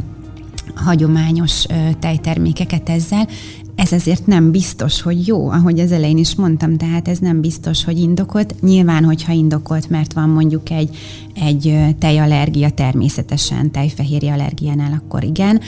hagyományos 0.76 1.66
tejtermékeket 2.00 2.90
ezzel, 2.90 3.28
ez 3.76 3.92
azért 3.92 4.26
nem 4.26 4.52
biztos, 4.52 5.02
hogy 5.02 5.28
jó, 5.28 5.50
ahogy 5.50 5.80
az 5.80 5.92
elején 5.92 6.18
is 6.18 6.36
mondtam, 6.36 6.78
tehát 6.78 7.08
ez 7.08 7.18
nem 7.18 7.42
biztos, 7.42 7.84
hogy 7.84 8.00
indokolt. 8.00 8.62
Nyilván, 8.62 9.04
hogyha 9.04 9.32
indokolt, 9.34 9.90
mert 9.90 10.14
van 10.14 10.30
mondjuk 10.30 10.70
egy, 10.70 10.98
egy 11.34 11.80
tejallergia 12.00 12.70
természetesen, 12.70 13.72
tejfehérje 13.72 14.34
allergiánál, 14.34 15.02
akkor 15.04 15.24
igen, 15.24 15.62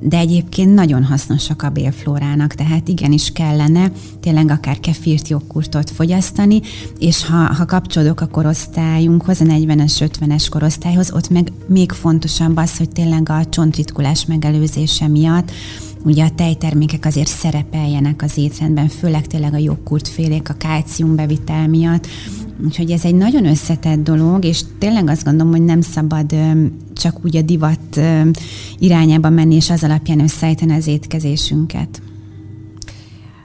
de 0.00 0.18
egyébként 0.18 0.74
nagyon 0.74 1.04
hasznosak 1.04 1.62
a 1.62 1.68
bélflórának, 1.68 2.54
tehát 2.54 2.88
igenis 2.88 3.32
kellene 3.32 3.90
tényleg 4.20 4.50
akár 4.50 4.80
kefirt, 4.80 5.28
jogkurtot 5.28 5.90
fogyasztani, 5.90 6.60
és 6.98 7.26
ha, 7.26 7.36
ha 7.36 7.64
kapcsolódok 7.64 8.20
a 8.20 8.26
korosztályunkhoz, 8.26 9.40
a 9.40 9.44
40-es, 9.44 10.10
50-es 10.20 10.46
korosztályhoz, 10.50 11.12
ott 11.12 11.28
meg 11.28 11.52
még 11.66 11.92
fontosabb 11.92 12.56
az, 12.56 12.76
hogy 12.76 12.90
tényleg 12.90 13.28
a 13.28 13.44
csontritkulás 13.48 14.24
megelőzése 14.26 15.08
miatt 15.08 15.50
ugye 16.04 16.24
a 16.24 16.30
tejtermékek 16.34 17.04
azért 17.04 17.28
szerepeljenek 17.28 18.22
az 18.22 18.36
étrendben, 18.36 18.88
főleg 18.88 19.26
tényleg 19.26 19.54
a 19.54 19.58
félék, 20.08 20.48
a 20.48 20.54
kálciumbevitel 20.54 21.68
miatt, 21.68 22.06
Úgyhogy 22.64 22.90
ez 22.90 23.04
egy 23.04 23.14
nagyon 23.14 23.46
összetett 23.46 24.02
dolog, 24.02 24.44
és 24.44 24.62
tényleg 24.78 25.08
azt 25.08 25.24
gondolom, 25.24 25.52
hogy 25.52 25.64
nem 25.64 25.80
szabad 25.80 26.34
csak 26.92 27.24
úgy 27.24 27.36
a 27.36 27.42
divat 27.42 28.00
irányába 28.78 29.30
menni, 29.30 29.54
és 29.54 29.70
az 29.70 29.84
alapján 29.84 30.20
összeállítani 30.20 30.72
az 30.72 30.86
étkezésünket. 30.86 32.02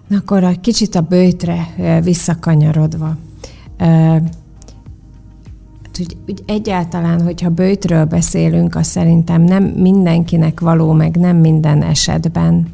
Na 0.07 0.17
akkor 0.17 0.43
egy 0.43 0.60
kicsit 0.60 0.95
a 0.95 1.01
bőtre 1.01 1.74
visszakanyarodva. 2.03 3.17
Úgy, 6.00 6.17
úgy 6.29 6.43
egyáltalán, 6.45 7.21
hogyha 7.21 7.50
bőtről 7.50 8.05
beszélünk, 8.05 8.75
az 8.75 8.88
szerintem 8.88 9.41
nem 9.41 9.63
mindenkinek 9.63 10.59
való, 10.59 10.91
meg 10.91 11.15
nem 11.15 11.38
minden 11.38 11.81
esetben. 11.81 12.67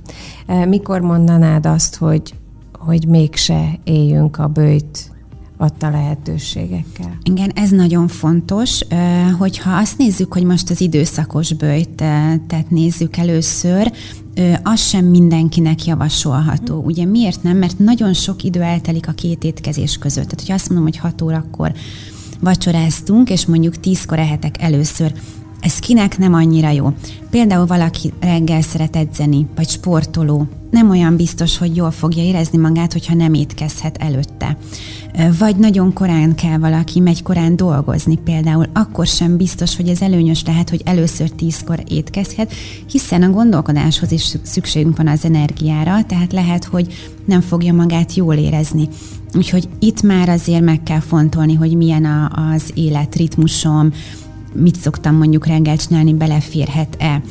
Mikor 0.68 1.02
mondanád 1.02 1.66
azt, 1.66 1.96
hogy, 1.96 2.34
hogy 2.74 3.08
mégse 3.08 3.80
éljünk 3.84 4.38
a 4.38 4.48
bőt 4.48 5.12
adta 5.58 5.90
lehetőségekkel. 5.90 7.18
Igen, 7.24 7.52
ez 7.56 7.70
nagyon 7.70 8.08
fontos, 8.08 8.82
hogyha 9.38 9.78
azt 9.78 9.98
nézzük, 9.98 10.34
hogy 10.34 10.44
most 10.44 10.70
az 10.70 10.82
időszakos 10.82 11.54
bőjt, 11.54 11.90
tehát 11.90 12.70
nézzük 12.70 13.18
először, 13.18 13.92
az 14.64 14.80
sem 14.80 15.06
mindenkinek 15.06 15.86
javasolható. 15.86 16.82
Ugye 16.82 17.06
miért 17.06 17.44
nem? 17.44 17.58
Mert 17.58 17.80
nagyon 17.80 18.14
sok 18.14 18.44
idő 18.44 18.62
eltelik 18.62 19.08
a 19.08 19.12
két 19.12 19.44
étkezés 19.44 19.98
között. 19.98 20.24
Tehát, 20.24 20.40
hogyha 20.40 20.54
azt 20.54 20.70
mondom, 20.70 20.86
hogy 20.86 20.98
6 20.98 21.22
órakor 21.22 21.74
vacsoráztunk, 22.40 23.30
és 23.30 23.46
mondjuk 23.46 23.80
tízkor 23.80 24.20
ehetek 24.20 24.62
először, 24.62 25.14
ez 25.60 25.80
kinek 25.80 26.18
nem 26.18 26.34
annyira 26.34 26.70
jó. 26.70 26.94
Például 27.30 27.66
valaki 27.66 28.14
reggel 28.20 28.62
szeret 28.62 28.96
edzeni, 28.96 29.46
vagy 29.56 29.70
sportoló, 29.70 30.48
nem 30.72 30.90
olyan 30.90 31.16
biztos, 31.16 31.58
hogy 31.58 31.76
jól 31.76 31.92
fogja 31.92 32.24
érezni 32.24 32.58
magát, 32.58 32.94
hogyha 32.94 33.16
nem 33.16 33.34
étkezhet 33.34 33.98
előtte. 33.98 34.58
Vagy 35.40 35.56
nagyon 35.56 35.94
korán 35.94 36.36
kell 36.36 36.58
valaki, 36.58 37.00
megy 37.00 37.24
korán 37.24 37.56
dolgozni 37.56 38.16
például, 38.16 38.66
akkor 38.74 39.08
sem 39.08 39.38
biztos, 39.38 39.76
hogy 39.76 39.90
ez 39.90 40.02
előnyös 40.02 40.44
lehet, 40.46 40.70
hogy 40.70 40.82
először 40.86 41.30
tízkor 41.30 41.84
étkezhet, 41.88 42.54
hiszen 42.92 43.24
a 43.24 43.30
gondolkodáshoz 43.30 44.12
is 44.12 44.36
szükségünk 44.42 44.98
van 44.98 45.08
az 45.08 45.26
energiára, 45.26 46.04
tehát 46.04 46.34
lehet, 46.34 46.64
hogy 46.64 46.94
nem 47.26 47.42
fogja 47.42 47.74
magát 47.74 48.14
jól 48.14 48.36
érezni. 48.36 48.88
Úgyhogy 49.36 49.70
itt 49.80 50.02
már 50.02 50.30
azért 50.30 50.64
meg 50.64 50.84
kell 50.84 51.00
fontolni, 51.00 51.54
hogy 51.54 51.78
milyen 51.78 52.06
a, 52.06 52.32
az 52.54 52.72
életritmusom, 52.74 53.92
mit 54.54 54.76
szoktam 54.76 55.16
mondjuk 55.16 55.46
reggel 55.46 55.78
csinálni, 55.78 56.14
beleférhet-e. 56.14 57.22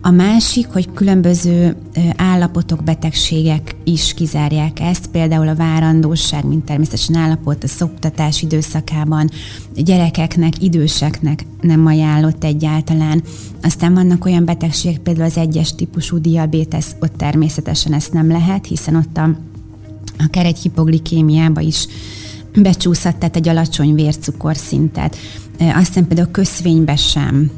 A 0.00 0.10
másik, 0.10 0.66
hogy 0.66 0.92
különböző 0.92 1.76
állapotok, 2.16 2.82
betegségek 2.84 3.76
is 3.84 4.14
kizárják 4.14 4.80
ezt, 4.80 5.06
például 5.06 5.48
a 5.48 5.54
várandóság, 5.54 6.44
mint 6.44 6.64
természetesen 6.64 7.14
állapot 7.14 7.64
a 7.64 7.68
szoktatás 7.68 8.42
időszakában, 8.42 9.30
gyerekeknek, 9.74 10.62
időseknek 10.62 11.46
nem 11.60 11.86
ajánlott 11.86 12.44
egyáltalán. 12.44 13.22
Aztán 13.62 13.94
vannak 13.94 14.24
olyan 14.24 14.44
betegségek, 14.44 14.98
például 14.98 15.26
az 15.26 15.36
egyes 15.36 15.74
típusú 15.74 16.20
diabétesz, 16.20 16.96
ott 17.00 17.16
természetesen 17.16 17.92
ezt 17.92 18.12
nem 18.12 18.28
lehet, 18.28 18.66
hiszen 18.66 18.96
ott 18.96 19.16
a, 19.16 19.36
akár 20.26 20.46
egy 20.46 20.58
hipoglikémiába 20.58 21.60
is 21.60 21.86
becsúszhat, 22.56 23.36
egy 23.36 23.48
alacsony 23.48 23.94
vércukorszintet. 23.94 25.16
Aztán 25.74 26.06
például 26.06 26.30
köszvénybe 26.30 26.96
sem 26.96 27.50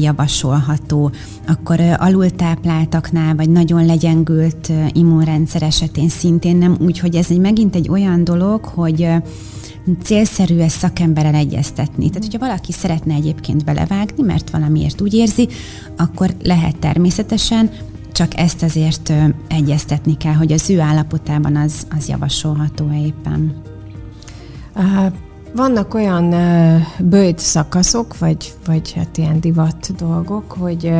javasolható, 0.00 1.10
akkor 1.46 1.80
alultápláltaknál, 1.80 3.34
vagy 3.34 3.50
nagyon 3.50 3.86
legyengült 3.86 4.72
immunrendszer 4.92 5.62
esetén 5.62 6.08
szintén 6.08 6.56
nem, 6.56 6.76
úgyhogy 6.80 7.14
ez 7.14 7.30
egy 7.30 7.38
megint 7.38 7.74
egy 7.74 7.88
olyan 7.88 8.24
dolog, 8.24 8.64
hogy 8.64 9.08
célszerű 10.02 10.58
ezt 10.58 10.78
szakemberrel 10.78 11.34
egyeztetni. 11.34 12.08
Tehát, 12.08 12.24
hogyha 12.24 12.46
valaki 12.46 12.72
szeretne 12.72 13.14
egyébként 13.14 13.64
belevágni, 13.64 14.22
mert 14.22 14.50
valamiért 14.50 15.00
úgy 15.00 15.14
érzi, 15.14 15.48
akkor 15.96 16.34
lehet 16.42 16.76
természetesen, 16.76 17.70
csak 18.12 18.38
ezt 18.38 18.62
azért 18.62 19.12
egyeztetni 19.48 20.16
kell, 20.16 20.34
hogy 20.34 20.52
az 20.52 20.70
ő 20.70 20.80
állapotában 20.80 21.56
az, 21.56 21.86
az 21.96 22.08
javasolható 22.08 22.90
éppen. 22.92 23.62
Vannak 25.54 25.94
olyan 25.94 26.34
bőjt 26.98 27.38
szakaszok, 27.38 28.18
vagy, 28.18 28.54
vagy 28.66 28.92
hát 28.92 29.18
ilyen 29.18 29.40
divat 29.40 29.94
dolgok, 29.96 30.52
hogy 30.52 30.92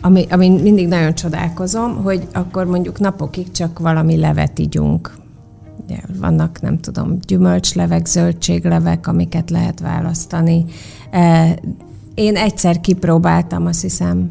ami, 0.00 0.26
ami 0.30 0.48
mindig 0.48 0.88
nagyon 0.88 1.14
csodálkozom, 1.14 2.02
hogy 2.02 2.28
akkor 2.32 2.66
mondjuk 2.66 2.98
napokig 2.98 3.50
csak 3.50 3.78
valami 3.78 4.16
levet 4.16 4.58
igyunk. 4.58 5.14
Ugye, 5.84 5.96
vannak, 6.18 6.60
nem 6.60 6.78
tudom, 6.78 7.18
gyümölcslevek, 7.26 8.06
zöldséglevek, 8.06 9.06
amiket 9.06 9.50
lehet 9.50 9.80
választani. 9.80 10.64
Én 12.14 12.36
egyszer 12.36 12.80
kipróbáltam, 12.80 13.66
azt 13.66 13.82
hiszem, 13.82 14.30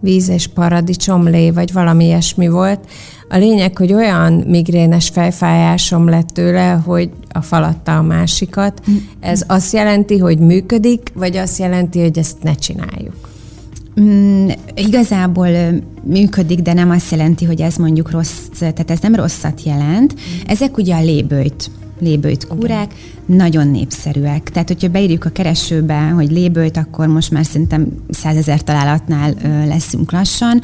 víz 0.00 0.28
és 0.28 0.46
paradicsomlé, 0.46 1.50
vagy 1.50 1.72
valami 1.72 2.04
ilyesmi 2.04 2.48
volt. 2.48 2.80
A 3.28 3.36
lényeg, 3.36 3.76
hogy 3.76 3.92
olyan 3.92 4.32
migrénes 4.32 5.08
fejfájásom 5.08 6.08
lett 6.08 6.28
tőle, 6.28 6.70
hogy 6.70 7.10
a 7.28 7.40
falatta 7.40 7.96
a 7.96 8.02
másikat. 8.02 8.82
Ez 9.20 9.42
azt 9.46 9.72
jelenti, 9.72 10.18
hogy 10.18 10.38
működik, 10.38 11.12
vagy 11.14 11.36
azt 11.36 11.58
jelenti, 11.58 12.00
hogy 12.00 12.18
ezt 12.18 12.42
ne 12.42 12.54
csináljuk? 12.54 13.28
Mm, 14.00 14.48
igazából 14.74 15.48
működik, 16.02 16.60
de 16.60 16.72
nem 16.72 16.90
azt 16.90 17.10
jelenti, 17.10 17.44
hogy 17.44 17.60
ez 17.60 17.76
mondjuk 17.76 18.10
rossz, 18.10 18.48
tehát 18.58 18.90
ez 18.90 19.00
nem 19.00 19.14
rosszat 19.14 19.62
jelent. 19.62 20.14
Ezek 20.46 20.76
ugye 20.76 20.94
a 20.94 21.02
lébőjt 21.02 21.70
lébőjt 22.00 22.46
kúrák, 22.46 22.92
okay. 22.92 23.36
nagyon 23.36 23.68
népszerűek. 23.68 24.50
Tehát, 24.50 24.68
hogyha 24.68 24.88
beírjuk 24.88 25.24
a 25.24 25.30
keresőbe, 25.30 26.08
hogy 26.08 26.30
lébőjt, 26.30 26.76
akkor 26.76 27.06
most 27.06 27.30
már 27.30 27.44
szerintem 27.44 27.86
százezer 28.10 28.62
találatnál 28.62 29.34
ö, 29.42 29.66
leszünk 29.66 30.12
lassan. 30.12 30.60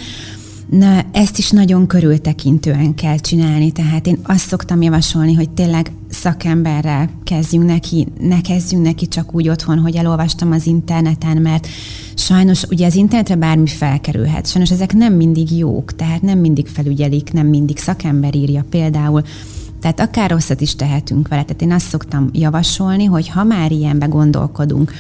Na, 0.71 1.05
ezt 1.13 1.39
is 1.39 1.51
nagyon 1.51 1.87
körültekintően 1.87 2.95
kell 2.95 3.19
csinálni, 3.19 3.73
tehát 3.73 4.07
én 4.07 4.19
azt 4.23 4.49
szoktam 4.49 4.83
javasolni, 4.83 5.35
hogy 5.35 5.51
tényleg 5.51 5.93
szakemberrel 6.09 7.11
kezdjünk 7.25 7.67
neki, 7.67 8.07
ne 8.21 8.41
kezdjünk 8.41 8.85
neki 8.85 9.09
csak 9.09 9.35
úgy 9.35 9.49
otthon, 9.49 9.79
hogy 9.79 9.97
elolvastam 9.97 10.53
az 10.53 10.67
interneten, 10.67 11.37
mert 11.37 11.69
sajnos 12.15 12.63
ugye 12.63 12.87
az 12.87 12.95
internetre 12.95 13.35
bármi 13.35 13.67
felkerülhet. 13.67 14.47
Sajnos 14.47 14.71
ezek 14.71 14.93
nem 14.93 15.13
mindig 15.13 15.57
jók, 15.57 15.97
tehát 15.97 16.23
nem 16.23 16.39
mindig 16.39 16.67
felügyelik, 16.67 17.33
nem 17.33 17.47
mindig 17.47 17.79
szakember 17.79 18.35
írja 18.35 18.65
például, 18.71 19.23
tehát 19.81 20.01
akár 20.01 20.31
rosszat 20.31 20.61
is 20.61 20.75
tehetünk 20.75 21.29
vele. 21.29 21.43
Tehát 21.43 21.63
én 21.63 21.73
azt 21.73 21.87
szoktam 21.87 22.29
javasolni, 22.33 23.05
hogy 23.05 23.29
ha 23.29 23.45
már 23.45 23.73
ilyenbe 23.73 24.07
gondolkodunk, 24.07 24.93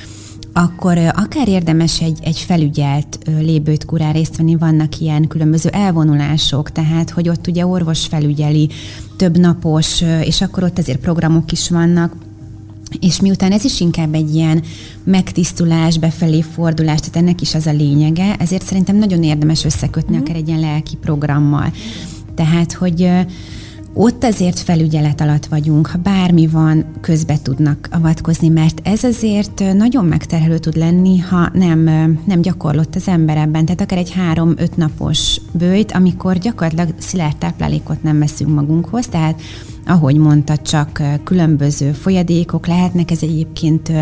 akkor 0.53 0.99
akár 0.99 1.49
érdemes 1.49 2.01
egy, 2.01 2.19
egy 2.23 2.39
felügyelt 2.39 3.19
lébőtkurán 3.41 4.13
részt 4.13 4.37
venni, 4.37 4.57
vannak 4.57 5.01
ilyen 5.01 5.29
különböző 5.29 5.69
elvonulások, 5.69 6.71
tehát 6.71 7.11
hogy 7.11 7.29
ott 7.29 7.47
ugye 7.47 7.67
orvos 7.67 8.07
felügyeli, 8.07 8.69
több 9.17 9.39
napos, 9.39 10.01
és 10.01 10.41
akkor 10.41 10.63
ott 10.63 10.79
azért 10.79 11.01
programok 11.01 11.53
is 11.53 11.71
vannak, 11.71 12.17
és 13.01 13.21
miután 13.21 13.53
ez 13.53 13.65
is 13.65 13.81
inkább 13.81 14.15
egy 14.15 14.35
ilyen 14.35 14.63
megtisztulás, 15.05 15.99
befelé 15.99 16.41
fordulás, 16.41 16.99
tehát 16.99 17.17
ennek 17.17 17.41
is 17.41 17.55
az 17.55 17.67
a 17.67 17.73
lényege, 17.73 18.37
ezért 18.39 18.65
szerintem 18.65 18.97
nagyon 18.97 19.23
érdemes 19.23 19.65
összekötni 19.65 20.17
mm. 20.17 20.21
akár 20.21 20.37
egy 20.37 20.49
ilyen 20.49 20.61
lelki 20.61 20.97
programmal. 20.97 21.73
Tehát, 22.35 22.73
hogy 22.73 23.11
ott 23.99 24.25
azért 24.25 24.59
felügyelet 24.59 25.21
alatt 25.21 25.47
vagyunk, 25.47 25.87
ha 25.87 25.99
bármi 25.99 26.47
van, 26.47 26.85
közbe 27.01 27.37
tudnak 27.43 27.89
avatkozni, 27.91 28.49
mert 28.49 28.81
ez 28.83 29.05
azért 29.05 29.75
nagyon 29.75 30.05
megterhelő 30.05 30.59
tud 30.59 30.77
lenni, 30.77 31.19
ha 31.19 31.49
nem, 31.53 31.81
nem 32.27 32.41
gyakorlott 32.41 32.95
az 32.95 33.09
ember 33.09 33.37
ebben. 33.37 33.65
Tehát 33.65 33.81
akár 33.81 33.99
egy 33.99 34.13
három-öt 34.13 34.77
napos 34.77 35.41
bőjt, 35.53 35.93
amikor 35.93 36.39
gyakorlatilag 36.39 36.95
szilárd 36.99 37.37
táplálékot 37.37 38.03
nem 38.03 38.19
veszünk 38.19 38.55
magunkhoz, 38.55 39.07
tehát 39.07 39.41
ahogy 39.87 40.17
mondta, 40.17 40.57
csak 40.57 41.03
különböző 41.25 41.93
folyadékok 41.93 42.67
lehetnek, 42.67 43.11
ez 43.11 43.23
egyébként 43.23 43.93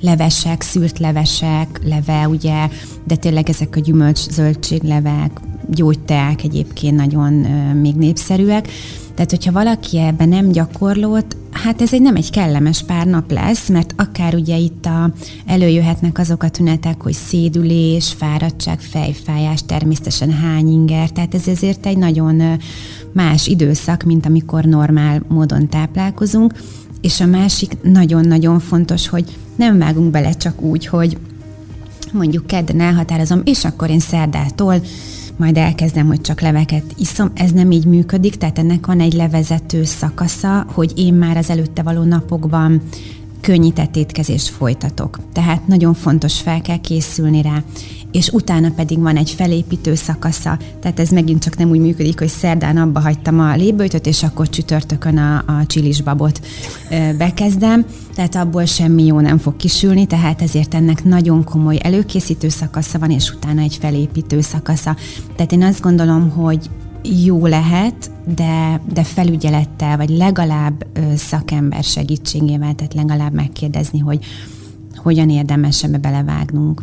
levesek, 0.00 0.62
szűrt 0.62 0.98
levesek, 0.98 1.80
leve, 1.84 2.28
ugye, 2.28 2.68
de 3.04 3.16
tényleg 3.16 3.48
ezek 3.48 3.76
a 3.76 3.80
gyümölcs, 3.80 4.28
zöldséglevek, 4.28 5.40
gyógyteák 5.70 6.44
egyébként 6.44 6.96
nagyon 6.96 7.32
még 7.74 7.94
népszerűek, 7.94 8.68
tehát, 9.18 9.32
hogyha 9.32 9.52
valaki 9.52 9.98
ebben 9.98 10.28
nem 10.28 10.48
gyakorlott, 10.52 11.36
hát 11.50 11.82
ez 11.82 11.92
egy 11.92 12.00
nem 12.00 12.16
egy 12.16 12.30
kellemes 12.30 12.82
pár 12.82 13.06
nap 13.06 13.30
lesz, 13.30 13.68
mert 13.68 13.94
akár 13.96 14.34
ugye 14.34 14.56
itt 14.56 14.86
a, 14.86 15.12
előjöhetnek 15.46 16.18
azok 16.18 16.42
a 16.42 16.48
tünetek, 16.48 17.02
hogy 17.02 17.12
szédülés, 17.12 18.12
fáradtság, 18.18 18.80
fejfájás, 18.80 19.62
természetesen 19.66 20.30
hányinger, 20.32 21.10
tehát 21.10 21.34
ez 21.34 21.48
ezért 21.48 21.86
egy 21.86 21.96
nagyon 21.96 22.58
más 23.12 23.46
időszak, 23.46 24.02
mint 24.02 24.26
amikor 24.26 24.64
normál 24.64 25.22
módon 25.28 25.68
táplálkozunk, 25.68 26.52
és 27.00 27.20
a 27.20 27.26
másik 27.26 27.76
nagyon-nagyon 27.82 28.60
fontos, 28.60 29.08
hogy 29.08 29.36
nem 29.56 29.78
vágunk 29.78 30.10
bele 30.10 30.32
csak 30.32 30.60
úgy, 30.60 30.86
hogy 30.86 31.16
mondjuk 32.12 32.46
kedden 32.46 32.80
elhatározom, 32.80 33.40
és 33.44 33.64
akkor 33.64 33.90
én 33.90 34.00
szerdától 34.00 34.80
majd 35.38 35.56
elkezdem, 35.56 36.06
hogy 36.06 36.20
csak 36.20 36.40
leveket 36.40 36.84
iszom. 36.96 37.30
Ez 37.34 37.50
nem 37.50 37.70
így 37.70 37.84
működik, 37.84 38.36
tehát 38.36 38.58
ennek 38.58 38.86
van 38.86 39.00
egy 39.00 39.12
levezető 39.12 39.84
szakasza, 39.84 40.66
hogy 40.72 40.92
én 40.96 41.14
már 41.14 41.36
az 41.36 41.50
előtte 41.50 41.82
való 41.82 42.02
napokban 42.02 42.82
könnyített 43.40 43.96
étkezést 43.96 44.48
folytatok. 44.48 45.18
Tehát 45.32 45.66
nagyon 45.66 45.94
fontos 45.94 46.40
fel 46.40 46.60
kell 46.60 46.80
készülni 46.80 47.42
rá 47.42 47.62
és 48.12 48.28
utána 48.28 48.70
pedig 48.70 48.98
van 48.98 49.16
egy 49.16 49.30
felépítő 49.30 49.94
szakasza, 49.94 50.58
tehát 50.80 51.00
ez 51.00 51.10
megint 51.10 51.42
csak 51.42 51.56
nem 51.56 51.70
úgy 51.70 51.80
működik, 51.80 52.18
hogy 52.18 52.28
szerdán 52.28 52.76
abba 52.76 53.00
hagytam 53.00 53.40
a 53.40 53.56
lébőtöt, 53.56 54.06
és 54.06 54.22
akkor 54.22 54.48
csütörtökön 54.48 55.18
a, 55.18 55.36
a 55.36 55.66
csilisbabot 55.66 56.40
bekezdem, 57.18 57.84
tehát 58.14 58.34
abból 58.34 58.64
semmi 58.64 59.04
jó 59.04 59.20
nem 59.20 59.38
fog 59.38 59.56
kisülni, 59.56 60.06
tehát 60.06 60.42
ezért 60.42 60.74
ennek 60.74 61.04
nagyon 61.04 61.44
komoly 61.44 61.78
előkészítő 61.82 62.48
szakasza 62.48 62.98
van, 62.98 63.10
és 63.10 63.32
utána 63.32 63.60
egy 63.60 63.76
felépítő 63.80 64.40
szakasza. 64.40 64.96
Tehát 65.36 65.52
én 65.52 65.62
azt 65.62 65.80
gondolom, 65.80 66.30
hogy 66.30 66.70
jó 67.02 67.46
lehet, 67.46 68.10
de, 68.34 68.80
de 68.92 69.04
felügyelettel, 69.04 69.96
vagy 69.96 70.08
legalább 70.08 70.86
szakember 71.16 71.84
segítségével, 71.84 72.74
tehát 72.74 72.94
legalább 72.94 73.32
megkérdezni, 73.32 73.98
hogy 73.98 74.24
hogyan 74.96 75.30
érdemes 75.30 75.84
ebbe 75.84 75.98
belevágnunk. 75.98 76.82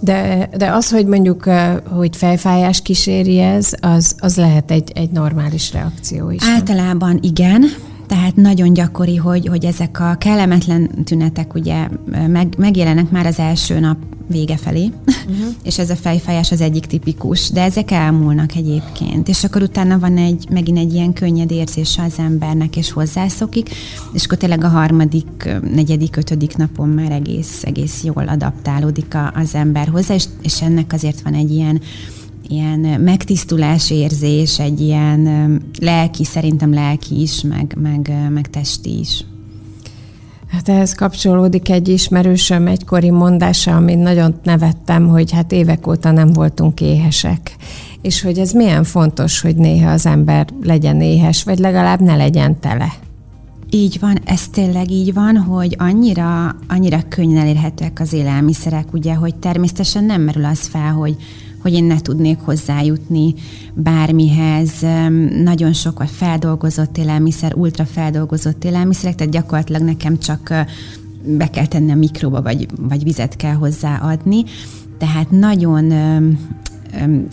De, 0.00 0.48
de 0.56 0.70
az, 0.70 0.90
hogy 0.90 1.06
mondjuk, 1.06 1.44
hogy 1.88 2.16
fejfájás 2.16 2.82
kíséri 2.82 3.38
ez, 3.38 3.72
az, 3.80 4.16
az 4.18 4.36
lehet 4.36 4.70
egy, 4.70 4.90
egy 4.94 5.10
normális 5.10 5.72
reakció 5.72 6.30
is. 6.30 6.42
Általában 6.44 7.18
igen, 7.22 7.64
tehát 8.10 8.36
nagyon 8.36 8.72
gyakori, 8.72 9.16
hogy, 9.16 9.46
hogy 9.46 9.64
ezek 9.64 10.00
a 10.00 10.16
kellemetlen 10.18 11.04
tünetek 11.04 11.54
ugye 11.54 11.88
meg, 12.26 12.54
megjelennek 12.58 13.10
már 13.10 13.26
az 13.26 13.38
első 13.38 13.78
nap 13.78 13.96
vége 14.26 14.56
felé, 14.56 14.90
uh-huh. 15.06 15.54
és 15.62 15.78
ez 15.78 15.90
a 15.90 15.96
fejfájás 15.96 16.52
az 16.52 16.60
egyik 16.60 16.86
tipikus, 16.86 17.50
de 17.50 17.62
ezek 17.62 17.90
elmúlnak 17.90 18.54
egyébként, 18.54 19.28
és 19.28 19.44
akkor 19.44 19.62
utána 19.62 19.98
van 19.98 20.16
egy, 20.16 20.46
megint 20.50 20.78
egy 20.78 20.92
ilyen 20.92 21.12
könnyed 21.12 21.50
érzése 21.50 22.02
az 22.02 22.18
embernek, 22.18 22.76
és 22.76 22.92
hozzászokik, 22.92 23.68
és 24.12 24.24
akkor 24.24 24.38
tényleg 24.38 24.64
a 24.64 24.68
harmadik, 24.68 25.48
negyedik, 25.74 26.16
ötödik 26.16 26.56
napon 26.56 26.88
már 26.88 27.12
egész, 27.12 27.64
egész 27.64 28.04
jól 28.04 28.28
adaptálódik 28.28 29.14
a, 29.14 29.32
az 29.34 29.54
ember 29.54 29.88
hozzá, 29.88 30.14
és, 30.14 30.24
és 30.42 30.62
ennek 30.62 30.92
azért 30.92 31.20
van 31.20 31.34
egy 31.34 31.50
ilyen 31.50 31.80
ilyen 32.50 33.00
megtisztulás 33.00 33.90
érzés, 33.90 34.58
egy 34.58 34.80
ilyen 34.80 35.28
lelki, 35.80 36.24
szerintem 36.24 36.72
lelki 36.72 37.20
is, 37.20 37.42
meg, 37.42 37.76
meg, 37.80 38.12
meg 38.30 38.50
testi 38.50 38.98
is. 38.98 39.24
Hát 40.52 40.68
ehhez 40.68 40.94
kapcsolódik 40.94 41.68
egy 41.70 41.88
ismerősöm 41.88 42.66
egykori 42.66 43.10
mondása, 43.10 43.76
amit 43.76 43.98
nagyon 44.02 44.34
nevettem, 44.42 45.08
hogy 45.08 45.32
hát 45.32 45.52
évek 45.52 45.86
óta 45.86 46.10
nem 46.10 46.32
voltunk 46.32 46.80
éhesek. 46.80 47.56
És 48.02 48.22
hogy 48.22 48.38
ez 48.38 48.52
milyen 48.52 48.84
fontos, 48.84 49.40
hogy 49.40 49.56
néha 49.56 49.90
az 49.90 50.06
ember 50.06 50.46
legyen 50.62 51.00
éhes, 51.00 51.44
vagy 51.44 51.58
legalább 51.58 52.00
ne 52.00 52.16
legyen 52.16 52.60
tele. 52.60 52.92
Így 53.70 53.98
van, 54.00 54.18
ez 54.24 54.48
tényleg 54.48 54.90
így 54.90 55.14
van, 55.14 55.36
hogy 55.36 55.76
annyira, 55.78 56.56
annyira 56.68 57.02
könnyen 57.08 57.40
elérhetőek 57.40 58.00
az 58.00 58.12
élelmiszerek, 58.12 58.92
ugye, 58.92 59.14
hogy 59.14 59.34
természetesen 59.34 60.04
nem 60.04 60.22
merül 60.22 60.44
az 60.44 60.66
fel, 60.66 60.92
hogy 60.92 61.16
hogy 61.62 61.72
én 61.72 61.84
ne 61.84 62.00
tudnék 62.00 62.38
hozzájutni 62.38 63.34
bármihez. 63.74 64.70
Nagyon 65.42 65.72
sok 65.72 66.00
a 66.00 66.06
feldolgozott 66.06 66.98
élelmiszer, 66.98 67.54
ultra 67.54 67.84
feldolgozott 67.84 68.64
élelmiszerek, 68.64 69.14
tehát 69.14 69.32
gyakorlatilag 69.32 69.82
nekem 69.82 70.18
csak 70.18 70.54
be 71.24 71.50
kell 71.50 71.66
tenni 71.66 71.92
a 71.92 71.96
mikróba, 71.96 72.42
vagy, 72.42 72.66
vagy 72.78 73.02
vizet 73.02 73.36
kell 73.36 73.54
hozzáadni. 73.54 74.44
Tehát 74.98 75.30
nagyon 75.30 75.92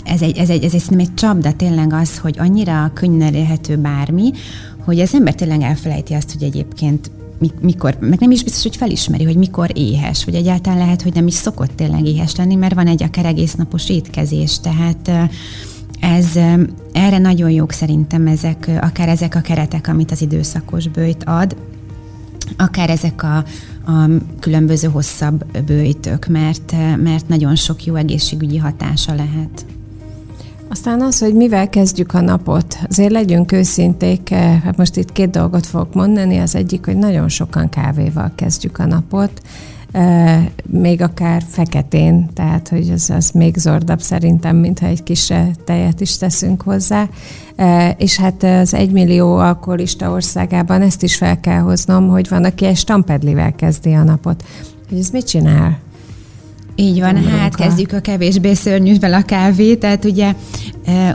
ez 0.03 0.21
egy, 0.21 0.37
ez 0.37 0.49
egy, 0.49 0.63
ez 0.63 0.73
egy, 0.73 0.99
egy 0.99 1.13
csapda 1.13 1.53
tényleg 1.53 1.93
az, 1.93 2.17
hogy 2.17 2.35
annyira 2.39 2.91
könnyen 2.93 3.21
elérhető 3.27 3.77
bármi, 3.77 4.31
hogy 4.85 4.99
az 4.99 5.13
ember 5.13 5.35
tényleg 5.35 5.61
elfelejti 5.61 6.13
azt, 6.13 6.31
hogy 6.31 6.43
egyébként 6.43 7.11
mikor, 7.61 7.97
meg 7.99 8.19
nem 8.19 8.31
is 8.31 8.43
biztos, 8.43 8.63
hogy 8.63 8.75
felismeri, 8.75 9.23
hogy 9.23 9.35
mikor 9.35 9.69
éhes, 9.73 10.25
vagy 10.25 10.35
egyáltalán 10.35 10.77
lehet, 10.77 11.01
hogy 11.01 11.13
nem 11.13 11.27
is 11.27 11.33
szokott 11.33 11.75
tényleg 11.75 12.05
éhes 12.05 12.35
lenni, 12.35 12.55
mert 12.55 12.73
van 12.73 12.87
egy 12.87 13.03
akár 13.03 13.25
egész 13.25 13.55
napos 13.55 13.89
étkezés, 13.89 14.59
tehát 14.59 15.11
ez, 15.99 16.35
erre 16.91 17.17
nagyon 17.17 17.49
jók 17.49 17.71
szerintem 17.71 18.27
ezek, 18.27 18.71
akár 18.81 19.09
ezek 19.09 19.35
a 19.35 19.41
keretek, 19.41 19.87
amit 19.87 20.11
az 20.11 20.21
időszakos 20.21 20.87
bőjt 20.87 21.23
ad, 21.23 21.55
akár 22.57 22.89
ezek 22.89 23.23
a, 23.23 23.35
a 23.91 24.09
különböző 24.39 24.87
hosszabb 24.87 25.61
bőjtök, 25.65 26.27
mert, 26.27 26.71
mert 27.03 27.27
nagyon 27.27 27.55
sok 27.55 27.85
jó 27.85 27.95
egészségügyi 27.95 28.57
hatása 28.57 29.15
lehet. 29.15 29.65
Aztán 30.69 31.01
az, 31.01 31.19
hogy 31.19 31.33
mivel 31.33 31.69
kezdjük 31.69 32.13
a 32.13 32.21
napot. 32.21 32.77
Azért 32.89 33.11
legyünk 33.11 33.51
őszinték, 33.51 34.31
eh, 34.31 34.61
hát 34.63 34.77
most 34.77 34.95
itt 34.95 35.11
két 35.11 35.29
dolgot 35.29 35.65
fogok 35.65 35.93
mondani. 35.93 36.37
Az 36.37 36.55
egyik, 36.55 36.85
hogy 36.85 36.97
nagyon 36.97 37.29
sokan 37.29 37.69
kávéval 37.69 38.31
kezdjük 38.35 38.77
a 38.79 38.85
napot, 38.85 39.41
eh, 39.91 40.45
még 40.65 41.01
akár 41.01 41.43
feketén, 41.49 42.29
tehát 42.33 42.67
hogy 42.67 42.89
az, 42.89 43.09
az 43.09 43.29
még 43.29 43.57
zordabb 43.57 44.01
szerintem, 44.01 44.55
mintha 44.55 44.85
egy 44.85 45.03
kis 45.03 45.33
tejet 45.65 46.01
is 46.01 46.17
teszünk 46.17 46.61
hozzá. 46.61 47.07
Eh, 47.55 47.93
és 47.97 48.17
hát 48.17 48.43
az 48.43 48.73
egymillió 48.73 49.35
alkoholista 49.35 50.11
országában 50.11 50.81
ezt 50.81 51.03
is 51.03 51.15
fel 51.15 51.39
kell 51.39 51.59
hoznom, 51.59 52.07
hogy 52.07 52.29
van, 52.29 52.43
aki 52.43 52.65
egy 52.65 52.77
stampedlivel 52.77 53.55
kezdi 53.55 53.93
a 53.93 54.03
napot. 54.03 54.43
Hogy 54.89 54.97
ez 54.97 55.09
mit 55.09 55.27
csinál? 55.27 55.77
Így 56.79 56.99
van, 56.99 57.23
hát 57.23 57.55
kezdjük 57.55 57.91
a 57.91 57.99
kevésbé 57.99 58.53
szörnyűvel 58.53 59.13
a 59.13 59.21
kávé, 59.21 59.75
tehát 59.75 60.05
ugye, 60.05 60.33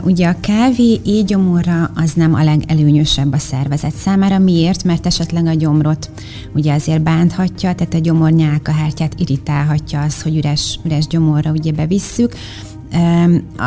ugye 0.03 0.27
a 0.27 0.35
kávé 0.39 0.99
éjgyomorra 1.05 1.91
az 1.95 2.13
nem 2.13 2.33
a 2.33 2.43
legelőnyösebb 2.43 3.33
a 3.33 3.37
szervezet 3.37 3.95
számára. 3.95 4.39
Miért? 4.39 4.83
Mert 4.83 5.05
esetleg 5.05 5.45
a 5.45 5.53
gyomrot 5.53 6.09
ugye 6.55 6.73
azért 6.73 7.01
bánthatja, 7.01 7.73
tehát 7.73 7.93
a 7.93 7.99
gyomor 7.99 8.31
nyálkahártyát 8.31 9.13
irritálhatja 9.17 10.01
az, 10.01 10.21
hogy 10.21 10.37
üres, 10.37 10.79
üres 10.85 11.07
gyomorra 11.07 11.51
ugye 11.51 11.71
bevisszük. 11.71 12.35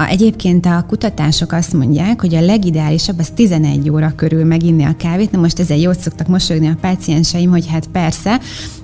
Egyébként 0.08 0.66
a 0.66 0.84
kutatások 0.88 1.52
azt 1.52 1.72
mondják, 1.72 2.20
hogy 2.20 2.34
a 2.34 2.40
legideálisabb 2.40 3.18
az 3.18 3.30
11 3.30 3.90
óra 3.90 4.12
körül 4.16 4.44
meginni 4.44 4.84
a 4.84 4.96
kávét. 4.96 5.30
Na 5.30 5.38
most 5.38 5.58
ezzel 5.58 5.76
jót 5.76 5.98
szoktak 5.98 6.26
mosolyogni 6.26 6.68
a 6.68 6.76
pácienseim, 6.80 7.50
hogy 7.50 7.66
hát 7.66 7.86
persze, 7.86 8.40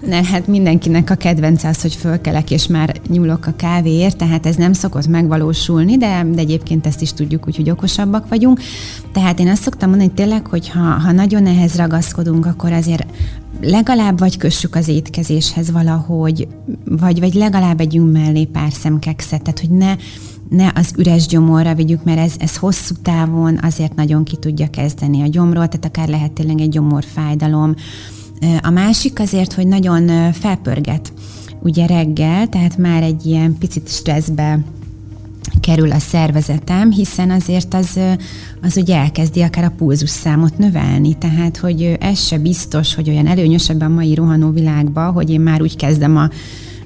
ne, 0.06 0.24
hát 0.24 0.46
mindenkinek 0.46 1.10
a 1.10 1.14
kedvence 1.14 1.68
az, 1.68 1.82
hogy 1.82 1.94
fölkelek 1.94 2.50
és 2.50 2.66
már 2.66 3.00
nyúlok 3.08 3.46
a 3.46 3.54
kávéért, 3.56 4.16
tehát 4.16 4.46
ez 4.46 4.56
nem 4.56 4.72
szokott 4.72 5.06
megvalósulni, 5.06 5.96
de, 5.96 6.26
de 6.34 6.40
egyébként 6.40 6.86
ezt 6.86 7.02
is 7.02 7.12
tudjuk, 7.12 7.46
úgyhogy 7.46 7.70
okosabbak 7.70 8.28
vagyunk. 8.28 8.60
Tehát 9.12 9.40
én 9.40 9.48
azt 9.48 9.62
szoktam 9.62 9.88
mondani, 9.88 10.10
hogy 10.10 10.24
tényleg, 10.24 10.46
hogy 10.46 10.68
ha, 10.68 10.80
ha 10.80 11.12
nagyon 11.12 11.46
ehhez 11.46 11.76
ragaszkodunk, 11.76 12.46
akkor 12.46 12.72
azért 12.72 13.06
legalább 13.60 14.18
vagy 14.18 14.36
kössük 14.36 14.74
az 14.74 14.88
étkezéshez 14.88 15.70
valahogy, 15.70 16.48
vagy, 16.84 17.20
vagy 17.20 17.34
legalább 17.34 17.80
együnk 17.80 18.12
mellé 18.12 18.44
pár 18.44 18.72
szemkekszet, 18.72 19.42
tehát 19.42 19.60
hogy 19.60 19.70
ne, 19.70 19.94
ne 20.52 20.70
az 20.74 20.92
üres 20.96 21.26
gyomorra 21.26 21.74
vigyük, 21.74 22.04
mert 22.04 22.18
ez, 22.18 22.32
ez 22.38 22.56
hosszú 22.56 22.94
távon 23.02 23.58
azért 23.62 23.94
nagyon 23.94 24.24
ki 24.24 24.36
tudja 24.36 24.70
kezdeni 24.70 25.22
a 25.22 25.26
gyomról, 25.26 25.68
tehát 25.68 25.84
akár 25.84 26.08
lehet 26.08 26.32
tényleg 26.32 26.60
egy 26.60 26.68
gyomorfájdalom, 26.68 27.74
A 28.60 28.70
másik 28.70 29.20
azért, 29.20 29.52
hogy 29.52 29.66
nagyon 29.66 30.32
felpörget 30.32 31.12
ugye 31.60 31.86
reggel, 31.86 32.48
tehát 32.48 32.76
már 32.76 33.02
egy 33.02 33.26
ilyen 33.26 33.58
picit 33.58 33.88
stresszbe 33.88 34.58
kerül 35.60 35.92
a 35.92 35.98
szervezetem, 35.98 36.90
hiszen 36.90 37.30
azért 37.30 37.74
az, 37.74 37.98
az 38.62 38.76
ugye 38.76 38.96
elkezdi 38.96 39.42
akár 39.42 39.64
a 39.64 39.72
pulzusszámot 39.76 40.58
növelni, 40.58 41.18
tehát 41.18 41.56
hogy 41.56 41.96
ez 42.00 42.18
se 42.18 42.38
biztos, 42.38 42.94
hogy 42.94 43.08
olyan 43.08 43.26
előnyös 43.26 43.68
ebben 43.68 43.90
a 43.90 43.94
mai 43.94 44.14
rohanó 44.14 44.50
világban, 44.50 45.12
hogy 45.12 45.30
én 45.30 45.40
már 45.40 45.62
úgy 45.62 45.76
kezdem 45.76 46.16
a, 46.16 46.30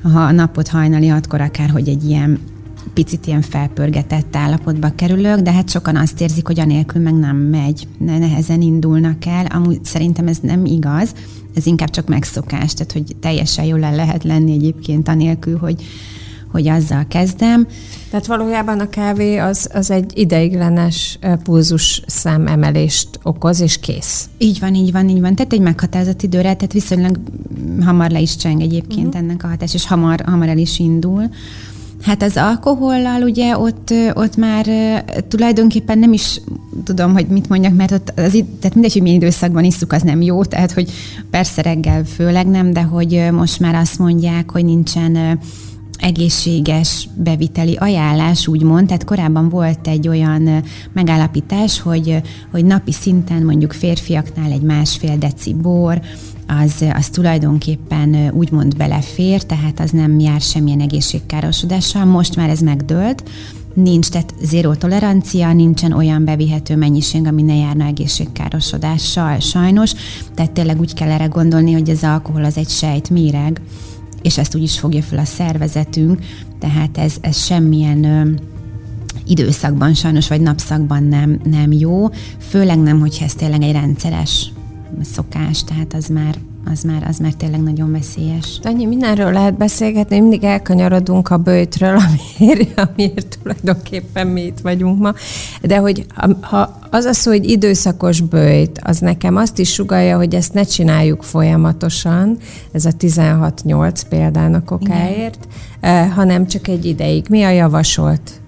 a 0.02 0.30
napot 0.30 0.68
hajnali 0.68 1.06
hatkor 1.06 1.40
akár, 1.40 1.70
hogy 1.70 1.88
egy 1.88 2.08
ilyen 2.08 2.38
picit 2.94 3.26
ilyen 3.26 3.42
felpörgetett 3.42 4.36
állapotba 4.36 4.92
kerülök, 4.94 5.38
de 5.40 5.52
hát 5.52 5.70
sokan 5.70 5.96
azt 5.96 6.20
érzik, 6.20 6.46
hogy 6.46 6.60
anélkül 6.60 7.02
meg 7.02 7.14
nem 7.14 7.36
megy, 7.36 7.88
nehezen 7.98 8.60
indulnak 8.60 9.26
el. 9.26 9.46
Amúgy 9.46 9.84
szerintem 9.84 10.26
ez 10.26 10.38
nem 10.38 10.64
igaz, 10.64 11.12
ez 11.54 11.66
inkább 11.66 11.90
csak 11.90 12.08
megszokás, 12.08 12.72
tehát 12.72 12.92
hogy 12.92 13.16
teljesen 13.20 13.64
jól 13.64 13.84
el 13.84 13.94
lehet 13.94 14.24
lenni 14.24 14.52
egyébként 14.52 15.08
anélkül, 15.08 15.58
hogy, 15.58 15.82
hogy 16.50 16.68
azzal 16.68 17.06
kezdem. 17.08 17.66
Tehát 18.10 18.26
valójában 18.26 18.80
a 18.80 18.88
kávé 18.88 19.36
az, 19.36 19.70
az 19.72 19.90
egy 19.90 20.18
ideiglenes 20.18 21.18
pulzus 21.42 22.02
emelést 22.24 23.08
okoz, 23.22 23.60
és 23.60 23.78
kész. 23.78 24.28
Így 24.38 24.60
van, 24.60 24.74
így 24.74 24.92
van, 24.92 25.08
így 25.08 25.20
van. 25.20 25.34
Tehát 25.34 25.52
egy 25.52 25.60
meghatározott 25.60 26.22
időre, 26.22 26.54
tehát 26.54 26.72
viszonylag 26.72 27.18
hamar 27.80 28.10
le 28.10 28.20
is 28.20 28.36
cseng 28.36 28.60
egyébként 28.60 29.06
uh-huh. 29.06 29.22
ennek 29.22 29.44
a 29.44 29.48
hatás, 29.48 29.74
és 29.74 29.86
hamar, 29.86 30.20
hamar 30.26 30.48
el 30.48 30.58
is 30.58 30.78
indul. 30.78 31.28
Hát 32.02 32.22
az 32.22 32.36
alkohollal 32.36 33.22
ugye 33.22 33.58
ott, 33.58 33.94
ott 34.14 34.36
már 34.36 34.66
tulajdonképpen 35.28 35.98
nem 35.98 36.12
is 36.12 36.40
tudom, 36.84 37.12
hogy 37.12 37.26
mit 37.26 37.48
mondjak, 37.48 37.74
mert 37.74 37.92
ott 37.92 38.12
az, 38.16 38.32
tehát 38.32 38.74
mindegy, 38.74 38.92
hogy 38.92 39.02
milyen 39.02 39.20
időszakban 39.20 39.64
isszuk, 39.64 39.92
az 39.92 40.02
nem 40.02 40.22
jó, 40.22 40.44
tehát 40.44 40.72
hogy 40.72 40.90
persze 41.30 41.62
reggel 41.62 42.04
főleg 42.04 42.46
nem, 42.46 42.72
de 42.72 42.82
hogy 42.82 43.28
most 43.32 43.60
már 43.60 43.74
azt 43.74 43.98
mondják, 43.98 44.50
hogy 44.50 44.64
nincsen 44.64 45.38
egészséges 45.98 47.08
beviteli 47.14 47.74
ajánlás, 47.74 48.48
úgymond, 48.48 48.86
tehát 48.86 49.04
korábban 49.04 49.48
volt 49.48 49.88
egy 49.88 50.08
olyan 50.08 50.62
megállapítás, 50.92 51.80
hogy, 51.80 52.22
hogy 52.50 52.64
napi 52.64 52.92
szinten 52.92 53.42
mondjuk 53.42 53.72
férfiaknál 53.72 54.50
egy 54.50 54.62
másfél 54.62 55.16
deci 55.18 55.54
bor, 55.54 56.00
az, 56.46 56.84
az 56.92 57.08
tulajdonképpen 57.08 58.30
úgymond 58.32 58.76
belefér, 58.76 59.42
tehát 59.42 59.80
az 59.80 59.90
nem 59.90 60.18
jár 60.18 60.40
semmilyen 60.40 60.80
egészségkárosodással. 60.80 62.04
Most 62.04 62.36
már 62.36 62.48
ez 62.48 62.60
megdőlt, 62.60 63.22
nincs, 63.74 64.08
tehát 64.08 64.34
zéró 64.42 64.74
tolerancia, 64.74 65.52
nincsen 65.52 65.92
olyan 65.92 66.24
bevihető 66.24 66.76
mennyiség, 66.76 67.26
ami 67.26 67.42
ne 67.42 67.54
járna 67.54 67.84
egészségkárosodással, 67.84 69.38
sajnos. 69.40 69.92
Tehát 70.34 70.52
tényleg 70.52 70.80
úgy 70.80 70.94
kell 70.94 71.10
erre 71.10 71.26
gondolni, 71.26 71.72
hogy 71.72 71.90
az 71.90 72.02
alkohol 72.02 72.44
az 72.44 72.56
egy 72.56 72.68
sejtméreg, 72.68 73.60
és 74.22 74.38
ezt 74.38 74.54
úgy 74.54 74.62
is 74.62 74.78
fogja 74.78 75.02
fel 75.02 75.18
a 75.18 75.24
szervezetünk, 75.24 76.18
tehát 76.58 76.98
ez, 76.98 77.14
ez 77.20 77.44
semmilyen 77.44 78.38
időszakban 79.26 79.94
sajnos, 79.94 80.28
vagy 80.28 80.40
napszakban 80.40 81.02
nem, 81.02 81.40
nem 81.44 81.72
jó, 81.72 82.08
főleg 82.38 82.78
nem, 82.78 83.00
hogyha 83.00 83.24
ez 83.24 83.34
tényleg 83.34 83.62
egy 83.62 83.72
rendszeres 83.72 84.52
szokás, 85.02 85.64
tehát 85.64 85.94
az 85.94 86.06
már, 86.06 86.34
az 86.70 86.82
már, 86.82 87.06
az 87.08 87.18
már 87.18 87.32
tényleg 87.32 87.62
nagyon 87.62 87.92
veszélyes. 87.92 88.58
Annyi 88.62 88.86
mindenről 88.86 89.32
lehet 89.32 89.56
beszélgetni, 89.56 90.20
mindig 90.20 90.44
elkanyarodunk 90.44 91.30
a 91.30 91.36
bőtről, 91.36 91.98
amiért, 92.38 92.80
amiért 92.80 93.38
tulajdonképpen 93.42 94.26
mi 94.26 94.42
itt 94.42 94.58
vagyunk 94.58 95.00
ma. 95.00 95.12
De 95.62 95.78
hogy 95.78 96.06
ha 96.40 96.78
az 96.90 97.04
a 97.04 97.12
szó, 97.12 97.30
hogy 97.30 97.50
időszakos 97.50 98.20
bőjt, 98.20 98.80
az 98.82 98.98
nekem 98.98 99.36
azt 99.36 99.58
is 99.58 99.72
sugalja, 99.72 100.16
hogy 100.16 100.34
ezt 100.34 100.54
ne 100.54 100.62
csináljuk 100.62 101.22
folyamatosan, 101.22 102.36
ez 102.72 102.84
a 102.84 102.90
16-8 102.90 104.00
példának 104.08 104.70
okáért, 104.70 105.48
Igen. 105.78 106.10
hanem 106.10 106.46
csak 106.46 106.68
egy 106.68 106.84
ideig. 106.84 107.26
Mi 107.28 107.42
a 107.42 107.50
javasolt 107.50 108.40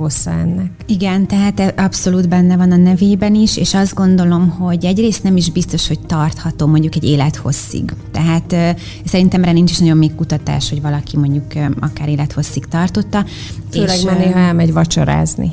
hossza 0.00 0.30
ennek. 0.30 0.70
Igen, 0.86 1.26
tehát 1.26 1.74
abszolút 1.76 2.28
benne 2.28 2.56
van 2.56 2.72
a 2.72 2.76
nevében 2.76 3.34
is, 3.34 3.56
és 3.56 3.74
azt 3.74 3.94
gondolom, 3.94 4.48
hogy 4.48 4.84
egyrészt 4.84 5.22
nem 5.22 5.36
is 5.36 5.50
biztos, 5.50 5.88
hogy 5.88 6.00
tartható 6.00 6.66
mondjuk 6.66 6.94
egy 6.94 7.04
élethosszig. 7.04 7.92
Tehát 8.10 8.76
szerintem 9.04 9.42
erre 9.42 9.52
nincs 9.52 9.70
is 9.70 9.78
nagyon 9.78 9.96
még 9.96 10.14
kutatás, 10.14 10.68
hogy 10.68 10.82
valaki 10.82 11.16
mondjuk 11.16 11.44
akár 11.80 12.08
élethosszig 12.08 12.64
tartotta. 12.64 13.24
Főleg 13.70 13.96
és, 13.96 14.02
már 14.02 14.18
néha 14.18 14.38
elmegy 14.38 14.72
vacsorázni. 14.72 15.52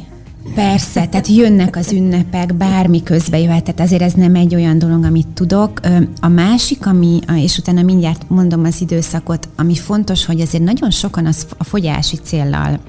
Persze, 0.56 1.08
tehát 1.08 1.28
jönnek 1.28 1.76
az 1.76 1.92
ünnepek, 1.92 2.56
bármi 2.56 3.04
közbe 3.04 3.40
jöhet, 3.40 3.64
tehát 3.64 3.80
azért 3.80 4.02
ez 4.02 4.14
nem 4.14 4.36
egy 4.36 4.56
olyan 4.56 4.80
dolog, 4.80 5.04
amit 5.04 5.28
tudok. 5.28 5.80
A 6.20 6.28
másik, 6.28 6.86
ami, 6.86 7.20
és 7.36 7.58
utána 7.58 7.82
mindjárt 7.82 8.30
mondom 8.30 8.64
az 8.64 8.82
időszakot, 8.82 9.50
ami 9.56 9.76
fontos, 9.76 10.26
hogy 10.26 10.42
azért 10.42 10.64
nagyon 10.64 10.92
sokan 10.92 11.26
az 11.26 11.46
a 11.58 11.64
fogyási 11.64 12.16
céllal 12.16 12.80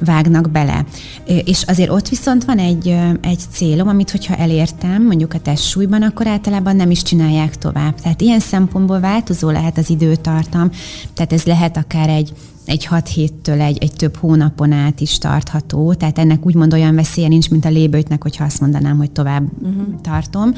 vágnak 0.00 0.50
bele. 0.50 0.84
És 1.24 1.62
azért 1.66 1.90
ott 1.90 2.08
viszont 2.08 2.44
van 2.44 2.58
egy, 2.58 2.96
egy 3.20 3.40
célom, 3.50 3.88
amit 3.88 4.10
hogyha 4.10 4.36
elértem, 4.36 5.02
mondjuk 5.04 5.34
a 5.34 5.40
testsúlyban, 5.40 6.02
akkor 6.02 6.26
általában 6.26 6.76
nem 6.76 6.90
is 6.90 7.02
csinálják 7.02 7.56
tovább. 7.56 8.00
Tehát 8.00 8.20
ilyen 8.20 8.40
szempontból 8.40 9.00
változó 9.00 9.50
lehet 9.50 9.78
az 9.78 9.90
időtartam, 9.90 10.70
tehát 11.14 11.32
ez 11.32 11.44
lehet 11.44 11.76
akár 11.76 12.08
egy 12.08 12.32
egy 12.68 12.84
hat 12.84 13.08
héttől 13.08 13.60
egy, 13.60 13.78
egy 13.78 13.92
több 13.92 14.16
hónapon 14.16 14.72
át 14.72 15.00
is 15.00 15.18
tartható, 15.18 15.94
tehát 15.94 16.18
ennek 16.18 16.46
úgymond 16.46 16.72
olyan 16.72 16.94
veszélye 16.94 17.28
nincs, 17.28 17.50
mint 17.50 17.64
a 17.64 17.68
lébőtnek, 17.68 18.22
hogyha 18.22 18.44
azt 18.44 18.60
mondanám, 18.60 18.96
hogy 18.96 19.10
tovább 19.10 19.42
uh-huh. 19.62 20.00
tartom. 20.02 20.52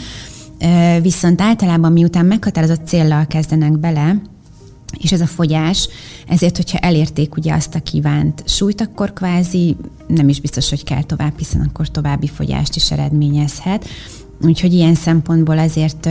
Viszont 1.03 1.41
általában 1.41 1.93
miután 1.93 2.27
meghatározott 2.27 2.87
céllal 2.87 3.27
kezdenek 3.27 3.79
bele, 3.79 4.21
és 4.99 5.13
ez 5.13 5.21
a 5.21 5.27
fogyás, 5.27 5.89
ezért, 6.29 6.57
hogyha 6.57 6.79
elérték 6.79 7.37
ugye 7.37 7.55
azt 7.55 7.75
a 7.75 7.81
kívánt 7.81 8.43
súlyt, 8.47 8.81
akkor 8.81 9.13
kvázi 9.13 9.77
nem 10.07 10.29
is 10.29 10.41
biztos, 10.41 10.69
hogy 10.69 10.85
kell 10.85 11.03
tovább, 11.03 11.39
hiszen 11.39 11.61
akkor 11.61 11.89
további 11.89 12.27
fogyást 12.27 12.77
is 12.77 12.91
eredményezhet. 12.91 13.89
Úgyhogy 14.43 14.73
ilyen 14.73 14.95
szempontból 14.95 15.59
ezért 15.59 16.09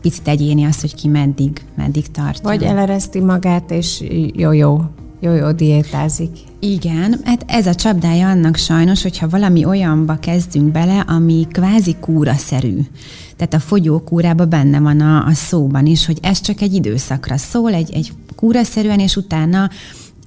picit 0.00 0.28
egyéni 0.28 0.64
az, 0.64 0.80
hogy 0.80 0.94
ki 0.94 1.08
meddig, 1.08 1.64
meddig 1.76 2.10
tart. 2.10 2.42
Vagy 2.42 2.62
elereszti 2.62 3.20
magát, 3.20 3.70
és 3.70 4.04
jó-jó 4.34 4.80
jó, 5.20 5.34
jó, 5.34 5.52
diétázik. 5.52 6.30
Igen, 6.60 7.20
hát 7.24 7.44
ez 7.46 7.66
a 7.66 7.74
csapdája 7.74 8.28
annak 8.28 8.56
sajnos, 8.56 9.02
hogyha 9.02 9.28
valami 9.28 9.64
olyanba 9.64 10.16
kezdünk 10.16 10.72
bele, 10.72 11.00
ami 11.00 11.46
kvázi 11.52 11.96
kúraszerű. 12.00 12.78
Tehát 13.36 13.54
a 13.54 13.58
fogyókúrába 13.58 14.44
benne 14.44 14.80
van 14.80 15.00
a, 15.00 15.26
a 15.26 15.32
szóban 15.32 15.86
is, 15.86 16.06
hogy 16.06 16.18
ez 16.22 16.40
csak 16.40 16.60
egy 16.60 16.74
időszakra 16.74 17.36
szól, 17.36 17.72
egy, 17.74 17.92
egy 17.92 18.12
kúraszerűen, 18.36 18.98
és 19.00 19.16
utána 19.16 19.70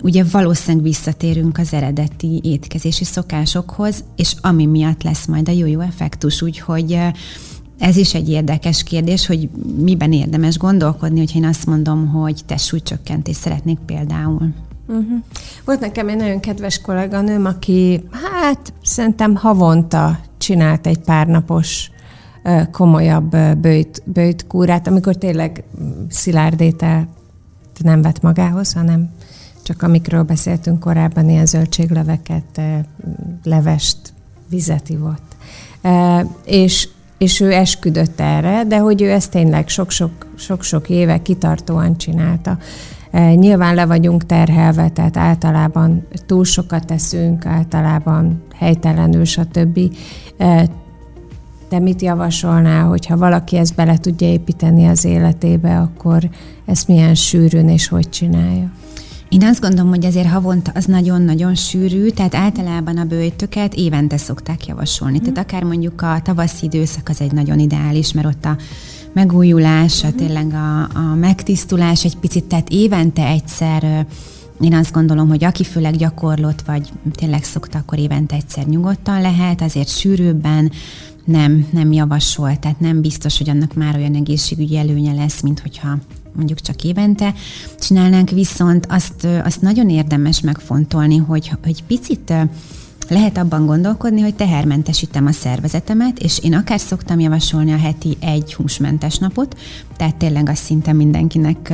ugye 0.03 0.23
valószínűleg 0.31 0.83
visszatérünk 0.83 1.57
az 1.57 1.73
eredeti 1.73 2.39
étkezési 2.43 3.03
szokásokhoz, 3.03 4.03
és 4.15 4.35
ami 4.41 4.65
miatt 4.65 5.03
lesz 5.03 5.25
majd 5.25 5.49
a 5.49 5.51
jó-jó 5.51 5.79
effektus, 5.79 6.41
úgyhogy 6.41 6.99
ez 7.77 7.97
is 7.97 8.13
egy 8.13 8.29
érdekes 8.29 8.83
kérdés, 8.83 9.25
hogy 9.25 9.49
miben 9.77 10.13
érdemes 10.13 10.57
gondolkodni, 10.57 11.19
hogyha 11.19 11.37
én 11.37 11.45
azt 11.45 11.65
mondom, 11.65 12.07
hogy 12.07 12.41
te 12.45 12.57
súlycsökkentést 12.57 13.39
szeretnék 13.39 13.77
például. 13.85 14.53
Uh-huh. 14.91 15.23
Volt 15.65 15.79
nekem 15.79 16.09
egy 16.09 16.15
nagyon 16.15 16.39
kedves 16.39 16.81
kolléganőm, 16.81 17.45
aki 17.45 18.03
hát 18.11 18.73
szerintem 18.83 19.35
havonta 19.35 20.19
csinált 20.37 20.87
egy 20.87 20.99
pár 20.99 21.27
napos 21.27 21.91
komolyabb 22.71 23.37
bőjt, 23.57 24.01
bőjtkúrát, 24.05 24.87
amikor 24.87 25.15
tényleg 25.15 25.63
szilárdétel 26.09 27.07
nem 27.83 28.01
vett 28.01 28.21
magához, 28.21 28.73
hanem 28.73 29.09
csak 29.63 29.81
amikről 29.81 30.23
beszéltünk 30.23 30.79
korábban, 30.79 31.29
ilyen 31.29 31.45
zöldségleveket, 31.45 32.61
levest, 33.43 34.13
vizet 34.49 34.89
ivott. 34.89 35.35
És, 36.45 36.87
és 37.17 37.39
ő 37.39 37.51
esküdött 37.51 38.19
erre, 38.19 38.63
de 38.63 38.77
hogy 38.77 39.01
ő 39.01 39.11
ezt 39.11 39.31
tényleg 39.31 39.67
sok-sok 40.35 40.89
éve 40.89 41.21
kitartóan 41.21 41.97
csinálta. 41.97 42.57
Eh, 43.11 43.35
nyilván 43.35 43.75
le 43.75 43.85
vagyunk 43.85 44.25
terhelve, 44.25 44.89
tehát 44.89 45.17
általában 45.17 46.07
túl 46.25 46.43
sokat 46.43 46.85
teszünk, 46.85 47.45
általában 47.45 48.43
helytelenül, 48.55 49.25
stb. 49.25 49.79
Eh, 50.37 50.63
te 51.69 51.79
mit 51.79 52.01
javasolnál, 52.01 52.85
hogyha 52.85 53.17
valaki 53.17 53.57
ezt 53.57 53.75
bele 53.75 53.97
tudja 53.97 54.27
építeni 54.27 54.85
az 54.85 55.05
életébe, 55.05 55.77
akkor 55.77 56.29
ezt 56.65 56.87
milyen 56.87 57.15
sűrűn 57.15 57.69
és 57.69 57.87
hogy 57.87 58.09
csinálja? 58.09 58.71
Én 59.29 59.43
azt 59.43 59.61
gondolom, 59.61 59.89
hogy 59.89 60.05
azért 60.05 60.27
havonta 60.27 60.71
az 60.75 60.85
nagyon-nagyon 60.85 61.55
sűrű, 61.55 62.09
tehát 62.09 62.35
általában 62.35 62.97
a 62.97 63.03
bőjtöket 63.03 63.73
évente 63.73 64.17
szokták 64.17 64.65
javasolni. 64.65 65.17
Mm. 65.17 65.21
Tehát 65.21 65.37
akár 65.37 65.63
mondjuk 65.63 66.01
a 66.01 66.19
tavaszi 66.23 66.65
időszak 66.65 67.09
az 67.09 67.21
egy 67.21 67.31
nagyon 67.31 67.59
ideális, 67.59 68.13
mert 68.13 68.27
ott 68.27 68.45
a 68.45 68.57
megújulás, 69.13 70.05
tényleg 70.15 70.53
a, 70.53 70.81
a 70.81 71.15
megtisztulás 71.15 72.05
egy 72.05 72.17
picit, 72.17 72.43
tehát 72.43 72.69
évente 72.69 73.25
egyszer 73.25 74.05
én 74.61 74.73
azt 74.73 74.91
gondolom, 74.91 75.29
hogy 75.29 75.43
aki 75.43 75.63
főleg 75.63 75.95
gyakorlott, 75.95 76.61
vagy 76.61 76.89
tényleg 77.11 77.43
szokta, 77.43 77.77
akkor 77.77 77.99
évente 77.99 78.35
egyszer 78.35 78.65
nyugodtan 78.65 79.21
lehet, 79.21 79.61
azért 79.61 79.87
sűrűbben 79.87 80.71
nem, 81.25 81.67
nem 81.71 81.91
javasol, 81.91 82.59
tehát 82.59 82.79
nem 82.79 83.01
biztos, 83.01 83.37
hogy 83.37 83.49
annak 83.49 83.73
már 83.73 83.95
olyan 83.95 84.15
egészségügyi 84.15 84.77
előnye 84.77 85.13
lesz, 85.13 85.41
mint 85.41 85.59
hogyha 85.59 85.97
mondjuk 86.35 86.59
csak 86.61 86.83
évente 86.83 87.33
csinálnánk, 87.79 88.29
viszont 88.29 88.85
azt, 88.89 89.27
azt 89.43 89.61
nagyon 89.61 89.89
érdemes 89.89 90.41
megfontolni, 90.41 91.17
hogy, 91.17 91.51
hogy 91.63 91.83
picit 91.83 92.33
lehet 93.11 93.37
abban 93.37 93.65
gondolkodni, 93.65 94.21
hogy 94.21 94.35
tehermentesítem 94.35 95.25
a 95.25 95.31
szervezetemet, 95.31 96.19
és 96.19 96.39
én 96.43 96.53
akár 96.53 96.79
szoktam 96.79 97.19
javasolni 97.19 97.73
a 97.73 97.77
heti 97.77 98.17
egy 98.19 98.53
húsmentes 98.53 99.17
napot, 99.17 99.57
tehát 99.97 100.15
tényleg 100.15 100.49
azt 100.49 100.63
szinte 100.63 100.93
mindenkinek 100.93 101.73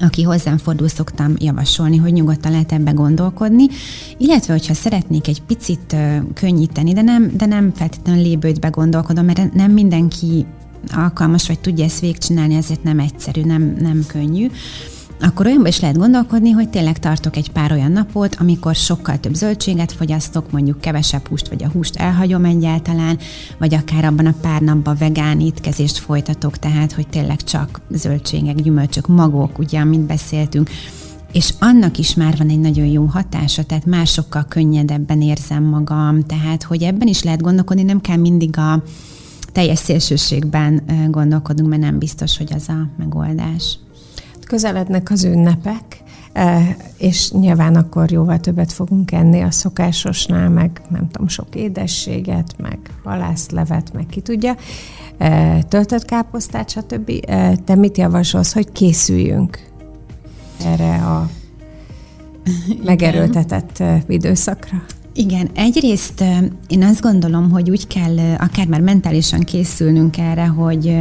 aki 0.00 0.22
hozzám 0.22 0.58
fordul, 0.58 0.88
szoktam 0.88 1.34
javasolni, 1.38 1.96
hogy 1.96 2.12
nyugodtan 2.12 2.50
lehet 2.50 2.72
ebbe 2.72 2.90
gondolkodni, 2.90 3.66
illetve 4.16 4.52
hogyha 4.52 4.74
szeretnék 4.74 5.28
egy 5.28 5.42
picit 5.42 5.96
könnyíteni, 6.34 6.92
de 6.92 7.02
nem, 7.02 7.30
de 7.36 7.46
nem 7.46 7.72
feltétlenül 7.74 8.22
lébőtbe 8.22 8.68
gondolkodom, 8.68 9.24
mert 9.24 9.54
nem 9.54 9.70
mindenki 9.70 10.46
alkalmas, 10.88 11.46
vagy 11.46 11.60
tudja 11.60 11.84
ezt 11.84 12.00
végigcsinálni, 12.00 12.54
ezért 12.54 12.82
nem 12.82 12.98
egyszerű, 12.98 13.42
nem, 13.42 13.76
nem 13.80 14.04
könnyű 14.06 14.50
akkor 15.20 15.46
olyanban 15.46 15.66
is 15.66 15.80
lehet 15.80 15.96
gondolkodni, 15.96 16.50
hogy 16.50 16.68
tényleg 16.68 16.98
tartok 16.98 17.36
egy 17.36 17.50
pár 17.50 17.72
olyan 17.72 17.92
napot, 17.92 18.36
amikor 18.38 18.74
sokkal 18.74 19.20
több 19.20 19.34
zöldséget 19.34 19.92
fogyasztok, 19.92 20.50
mondjuk 20.50 20.80
kevesebb 20.80 21.28
húst, 21.28 21.48
vagy 21.48 21.62
a 21.62 21.68
húst 21.68 21.96
elhagyom 21.96 22.44
egyáltalán, 22.44 23.18
vagy 23.58 23.74
akár 23.74 24.04
abban 24.04 24.26
a 24.26 24.34
pár 24.40 24.60
napban 24.60 24.96
vegán 24.98 25.40
étkezést 25.40 25.98
folytatok, 25.98 26.58
tehát 26.58 26.92
hogy 26.92 27.08
tényleg 27.08 27.42
csak 27.42 27.80
zöldségek, 27.90 28.54
gyümölcsök, 28.54 29.06
magok, 29.06 29.58
ugye, 29.58 29.80
amit 29.80 30.00
beszéltünk, 30.00 30.70
és 31.32 31.54
annak 31.58 31.98
is 31.98 32.14
már 32.14 32.36
van 32.36 32.48
egy 32.48 32.60
nagyon 32.60 32.86
jó 32.86 33.04
hatása, 33.04 33.64
tehát 33.64 33.86
már 33.86 34.06
sokkal 34.06 34.44
könnyedebben 34.48 35.22
érzem 35.22 35.62
magam, 35.62 36.22
tehát 36.22 36.62
hogy 36.62 36.82
ebben 36.82 37.08
is 37.08 37.22
lehet 37.22 37.42
gondolkodni, 37.42 37.82
nem 37.82 38.00
kell 38.00 38.16
mindig 38.16 38.58
a 38.58 38.82
teljes 39.52 39.78
szélsőségben 39.78 40.82
gondolkodunk, 41.10 41.68
mert 41.68 41.82
nem 41.82 41.98
biztos, 41.98 42.36
hogy 42.36 42.52
az 42.54 42.68
a 42.68 42.88
megoldás 42.98 43.78
közelednek 44.50 45.10
az 45.10 45.24
ünnepek, 45.24 46.02
e, 46.32 46.76
és 46.98 47.30
nyilván 47.30 47.74
akkor 47.74 48.10
jóval 48.10 48.38
többet 48.38 48.72
fogunk 48.72 49.12
enni 49.12 49.40
a 49.40 49.50
szokásosnál, 49.50 50.48
meg 50.48 50.80
nem 50.88 51.08
tudom, 51.10 51.28
sok 51.28 51.54
édességet, 51.54 52.54
meg 52.58 52.78
halászlevet, 53.04 53.92
meg 53.92 54.06
ki 54.06 54.20
tudja, 54.20 54.56
e, 55.18 55.62
töltött 55.62 56.04
káposztát, 56.04 56.70
stb. 56.70 57.10
E, 57.26 57.56
te 57.56 57.74
mit 57.74 57.96
javasolsz, 57.96 58.52
hogy 58.52 58.72
készüljünk 58.72 59.58
erre 60.64 60.94
a 60.94 61.28
megerőltetett 62.84 63.82
időszakra? 64.08 64.82
Igen, 65.14 65.50
egyrészt 65.54 66.24
én 66.68 66.82
azt 66.82 67.00
gondolom, 67.00 67.50
hogy 67.50 67.70
úgy 67.70 67.86
kell 67.86 68.16
akár 68.38 68.66
már 68.66 68.80
mentálisan 68.80 69.40
készülnünk 69.40 70.18
erre, 70.18 70.46
hogy, 70.46 70.96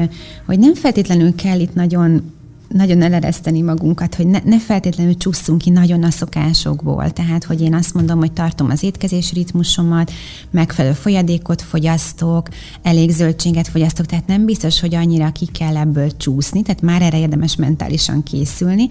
hogy 0.46 0.60
nem 0.60 0.74
feltétlenül 0.74 1.36
kell 1.36 1.60
itt 1.60 1.74
nagyon 1.74 2.38
nagyon 2.70 3.02
elereszteni 3.02 3.62
magunkat, 3.62 4.16
hogy 4.16 4.28
ne, 4.28 4.40
ne 4.44 4.60
feltétlenül 4.60 5.18
csúszunk 5.18 5.58
ki 5.58 5.70
nagyon 5.70 6.04
a 6.04 6.10
szokásokból. 6.10 7.12
Tehát, 7.12 7.44
hogy 7.44 7.62
én 7.62 7.74
azt 7.74 7.94
mondom, 7.94 8.20
hogy 8.20 8.32
tartom 8.32 8.70
az 8.70 8.84
étkezés 8.84 9.34
ritmusomat, 9.34 10.12
megfelelő 10.52 10.94
folyadékot 10.94 11.62
fogyasztok, 11.62 12.48
elég 12.82 13.10
zöldséget 13.10 13.68
fogyasztok, 13.68 14.06
tehát 14.06 14.28
nem 14.28 14.46
biztos, 14.46 14.80
hogy 14.80 14.96
annyira 14.96 15.32
ki 15.32 15.46
kell 15.46 15.78
ebből 15.78 16.18
csúszni, 16.18 16.62
tehát 16.62 16.82
már 16.82 17.02
erre 17.02 17.20
érdemes 17.20 17.56
mentálisan 17.56 18.24
készülni. 18.24 18.88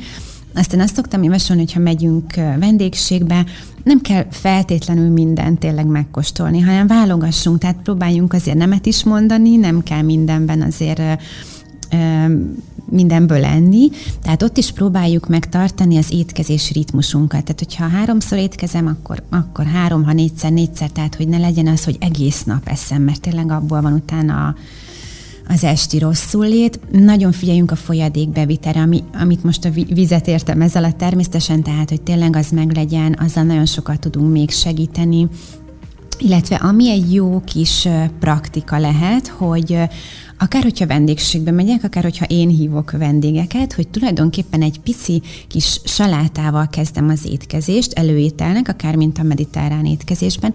Aztán 0.54 0.80
azt 0.80 0.94
szoktam 0.94 1.22
javasolni, 1.22 1.62
hogyha 1.62 1.80
megyünk 1.80 2.34
vendégségbe, 2.34 3.44
nem 3.84 4.00
kell 4.00 4.26
feltétlenül 4.30 5.10
mindent 5.10 5.58
tényleg 5.58 5.86
megkóstolni, 5.86 6.60
hanem 6.60 6.86
válogassunk, 6.86 7.58
tehát 7.58 7.76
próbáljunk 7.82 8.32
azért 8.32 8.56
nemet 8.56 8.86
is 8.86 9.04
mondani, 9.04 9.56
nem 9.56 9.82
kell 9.82 10.02
mindenben 10.02 10.62
azért 10.62 11.22
mindenből 12.90 13.44
enni, 13.44 13.88
tehát 14.22 14.42
ott 14.42 14.56
is 14.56 14.72
próbáljuk 14.72 15.28
megtartani 15.28 15.96
az 15.96 16.10
étkezés 16.10 16.72
ritmusunkat. 16.72 17.44
Tehát, 17.44 17.58
hogyha 17.58 17.88
háromszor 17.88 18.38
étkezem, 18.38 18.86
akkor, 18.86 19.22
akkor 19.30 19.66
három, 19.66 20.04
ha 20.04 20.12
négyszer, 20.12 20.52
négyszer, 20.52 20.90
tehát, 20.90 21.14
hogy 21.14 21.28
ne 21.28 21.38
legyen 21.38 21.66
az, 21.66 21.84
hogy 21.84 21.96
egész 22.00 22.42
nap 22.42 22.68
eszem, 22.68 23.02
mert 23.02 23.20
tényleg 23.20 23.50
abból 23.50 23.80
van 23.80 23.92
utána 23.92 24.54
az 25.48 25.64
esti 25.64 25.98
rosszul 25.98 26.48
lét. 26.48 26.80
Nagyon 26.92 27.32
figyeljünk 27.32 27.70
a 27.70 27.76
folyadék 27.76 28.28
bevitelre, 28.28 28.80
ami, 28.80 29.02
amit 29.20 29.44
most 29.44 29.64
a 29.64 29.70
vizet 29.70 30.26
értem 30.26 30.60
ezzel 30.60 30.84
a 30.84 30.92
természetesen, 30.92 31.62
tehát, 31.62 31.88
hogy 31.88 32.02
tényleg 32.02 32.36
az 32.36 32.50
meglegyen, 32.50 33.16
azzal 33.20 33.44
nagyon 33.44 33.66
sokat 33.66 34.00
tudunk 34.00 34.32
még 34.32 34.50
segíteni. 34.50 35.28
Illetve 36.18 36.56
ami 36.56 36.90
egy 36.90 37.14
jó 37.14 37.42
kis 37.44 37.88
praktika 38.20 38.78
lehet, 38.78 39.28
hogy 39.28 39.78
akár 40.38 40.62
hogyha 40.62 40.86
vendégségbe 40.86 41.50
megyek, 41.50 41.84
akár 41.84 42.02
hogyha 42.02 42.24
én 42.24 42.48
hívok 42.48 42.90
vendégeket, 42.90 43.72
hogy 43.72 43.88
tulajdonképpen 43.88 44.62
egy 44.62 44.80
pici 44.80 45.22
kis 45.48 45.80
salátával 45.84 46.68
kezdem 46.68 47.08
az 47.08 47.24
étkezést, 47.24 47.92
előételnek, 47.92 48.68
akár 48.68 48.96
mint 48.96 49.18
a 49.18 49.22
mediterrán 49.22 49.84
étkezésben, 49.84 50.54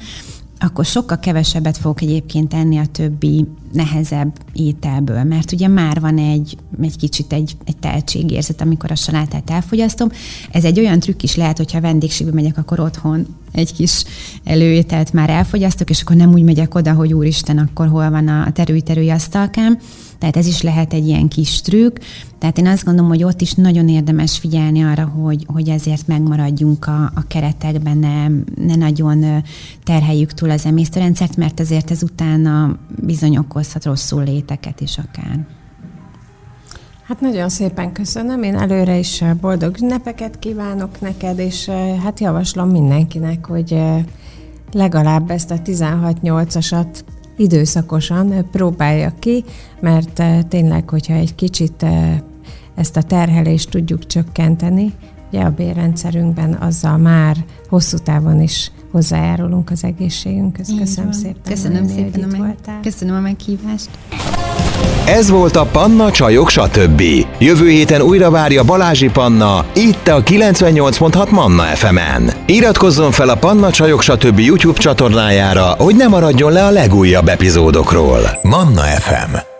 akkor 0.60 0.86
sokkal 0.86 1.19
kevesebbet 1.19 1.78
fogok 1.78 2.02
egyébként 2.02 2.54
enni 2.54 2.78
a 2.78 2.86
többi 2.86 3.46
nehezebb 3.74 4.32
ételből, 4.54 5.24
mert 5.24 5.52
ugye 5.52 5.68
már 5.68 6.00
van 6.00 6.18
egy, 6.18 6.58
egy 6.82 6.98
kicsit 6.98 7.34
egy, 7.34 7.58
egy 7.66 7.78
tehetségérzet, 7.78 8.62
amikor 8.62 8.92
a 8.92 8.96
salátát 8.96 9.50
elfogyasztom. 9.50 10.10
Ez 10.52 10.64
egy 10.64 10.80
olyan 10.80 11.00
trükk 11.00 11.22
is 11.22 11.36
lehet, 11.36 11.58
hogyha 11.58 11.82
vendégségbe 11.82 12.34
megyek, 12.34 12.58
akkor 12.58 12.80
otthon 12.80 13.28
egy 13.52 13.74
kis 13.74 14.04
előételt 14.44 15.14
már 15.14 15.30
elfogyasztok, 15.30 15.90
és 15.90 16.02
akkor 16.02 16.16
nem 16.16 16.34
úgy 16.34 16.44
megyek 16.44 16.76
oda, 16.76 16.94
hogy 16.94 17.14
úristen, 17.14 17.58
akkor 17.58 17.88
hol 17.88 18.10
van 18.10 18.28
a 18.28 18.52
terülterői 18.52 19.10
asztalkám. 19.10 19.80
Tehát 20.24 20.38
ez 20.38 20.48
is 20.48 20.62
lehet 20.62 20.94
egy 20.94 21.08
ilyen 21.08 21.28
kis 21.28 21.62
trükk. 21.62 21.98
Tehát 22.40 22.58
én 22.58 22.68
azt 22.68 22.84
gondolom, 22.86 23.10
hogy 23.10 23.24
ott 23.24 23.42
is 23.42 23.54
nagyon 23.54 23.90
érdemes 23.90 24.38
figyelni 24.38 24.84
arra, 24.84 25.06
hogy, 25.06 25.46
hogy 25.48 25.70
ezért 25.70 26.08
megmaradjunk 26.08 26.86
a, 26.86 27.12
a 27.16 27.24
keretekben, 27.28 27.98
ne, 27.98 28.28
ne 28.66 28.76
nagyon 28.76 29.44
terheljük 29.84 30.34
túl 30.34 30.50
az 30.50 30.66
emésztőrendszert, 30.66 31.36
mert 31.36 31.60
azért 31.60 31.92
ez 31.92 32.04
utána 32.04 32.78
bizony 33.02 33.38
okozhat 33.63 33.86
rosszul 33.86 34.23
léteket 34.23 34.82
is 34.82 34.97
akár. 34.97 35.45
Hát 37.04 37.21
nagyon 37.21 37.49
szépen 37.49 37.91
köszönöm, 37.91 38.43
én 38.43 38.56
előre 38.56 38.97
is 38.97 39.23
boldog 39.41 39.78
ünnepeket 39.82 40.39
kívánok 40.39 41.02
neked, 41.02 41.39
és 41.39 41.69
hát 42.04 42.19
javaslom 42.19 42.69
mindenkinek, 42.69 43.45
hogy 43.45 43.82
legalább 44.71 45.32
ezt 45.32 45.52
a 45.52 45.56
16-8-asat 45.56 46.88
időszakosan 47.38 48.49
próbálja 48.52 49.13
ki, 49.19 49.43
mert 49.80 50.23
tényleg, 50.47 50.89
hogyha 50.89 51.13
egy 51.13 51.36
kicsit 51.36 51.86
ezt 52.76 52.97
a 52.97 53.04
terhelést 53.04 53.69
tudjuk 53.69 54.06
csökkenteni, 54.06 54.93
ugye 55.32 55.41
a 55.41 55.52
bérrendszerünkben 55.52 56.54
azzal 56.54 56.97
már 56.97 57.45
hosszú 57.69 57.97
távon 57.97 58.41
is 58.41 58.71
hozzájárulunk 58.93 59.69
az 59.71 59.84
egészségünkhöz. 59.84 60.67
Köszönöm 60.79 61.12
szépen. 61.12 61.41
Köszönöm 61.47 61.88
szépen, 61.88 62.23
hogy 62.23 62.34
itt 62.34 62.38
voltál. 62.38 62.79
Köszönöm 62.82 63.15
a 63.15 63.19
meghívást. 63.19 63.89
Ez 65.06 65.29
volt 65.29 65.56
a 65.56 65.65
Panna 65.65 66.12
Csajok, 66.12 66.49
stb. 66.49 67.01
Jövő 67.39 67.69
héten 67.69 68.01
újra 68.01 68.29
várja 68.29 68.63
Balázsi 68.63 69.10
Panna, 69.10 69.65
itt 69.75 70.08
a 70.08 70.23
98.6 70.23 71.29
Manna 71.29 71.63
FM-en. 71.63 72.32
Iratkozzon 72.45 73.12
fel 73.12 73.29
a 73.29 73.36
Panna 73.36 73.71
Csajok, 73.71 74.01
stb. 74.01 74.39
YouTube 74.39 74.79
csatornájára, 74.79 75.75
hogy 75.77 75.95
ne 75.95 76.08
maradjon 76.08 76.51
le 76.51 76.65
a 76.65 76.69
legújabb 76.69 77.27
epizódokról. 77.27 78.39
Manna 78.41 78.82
FM 78.82 79.53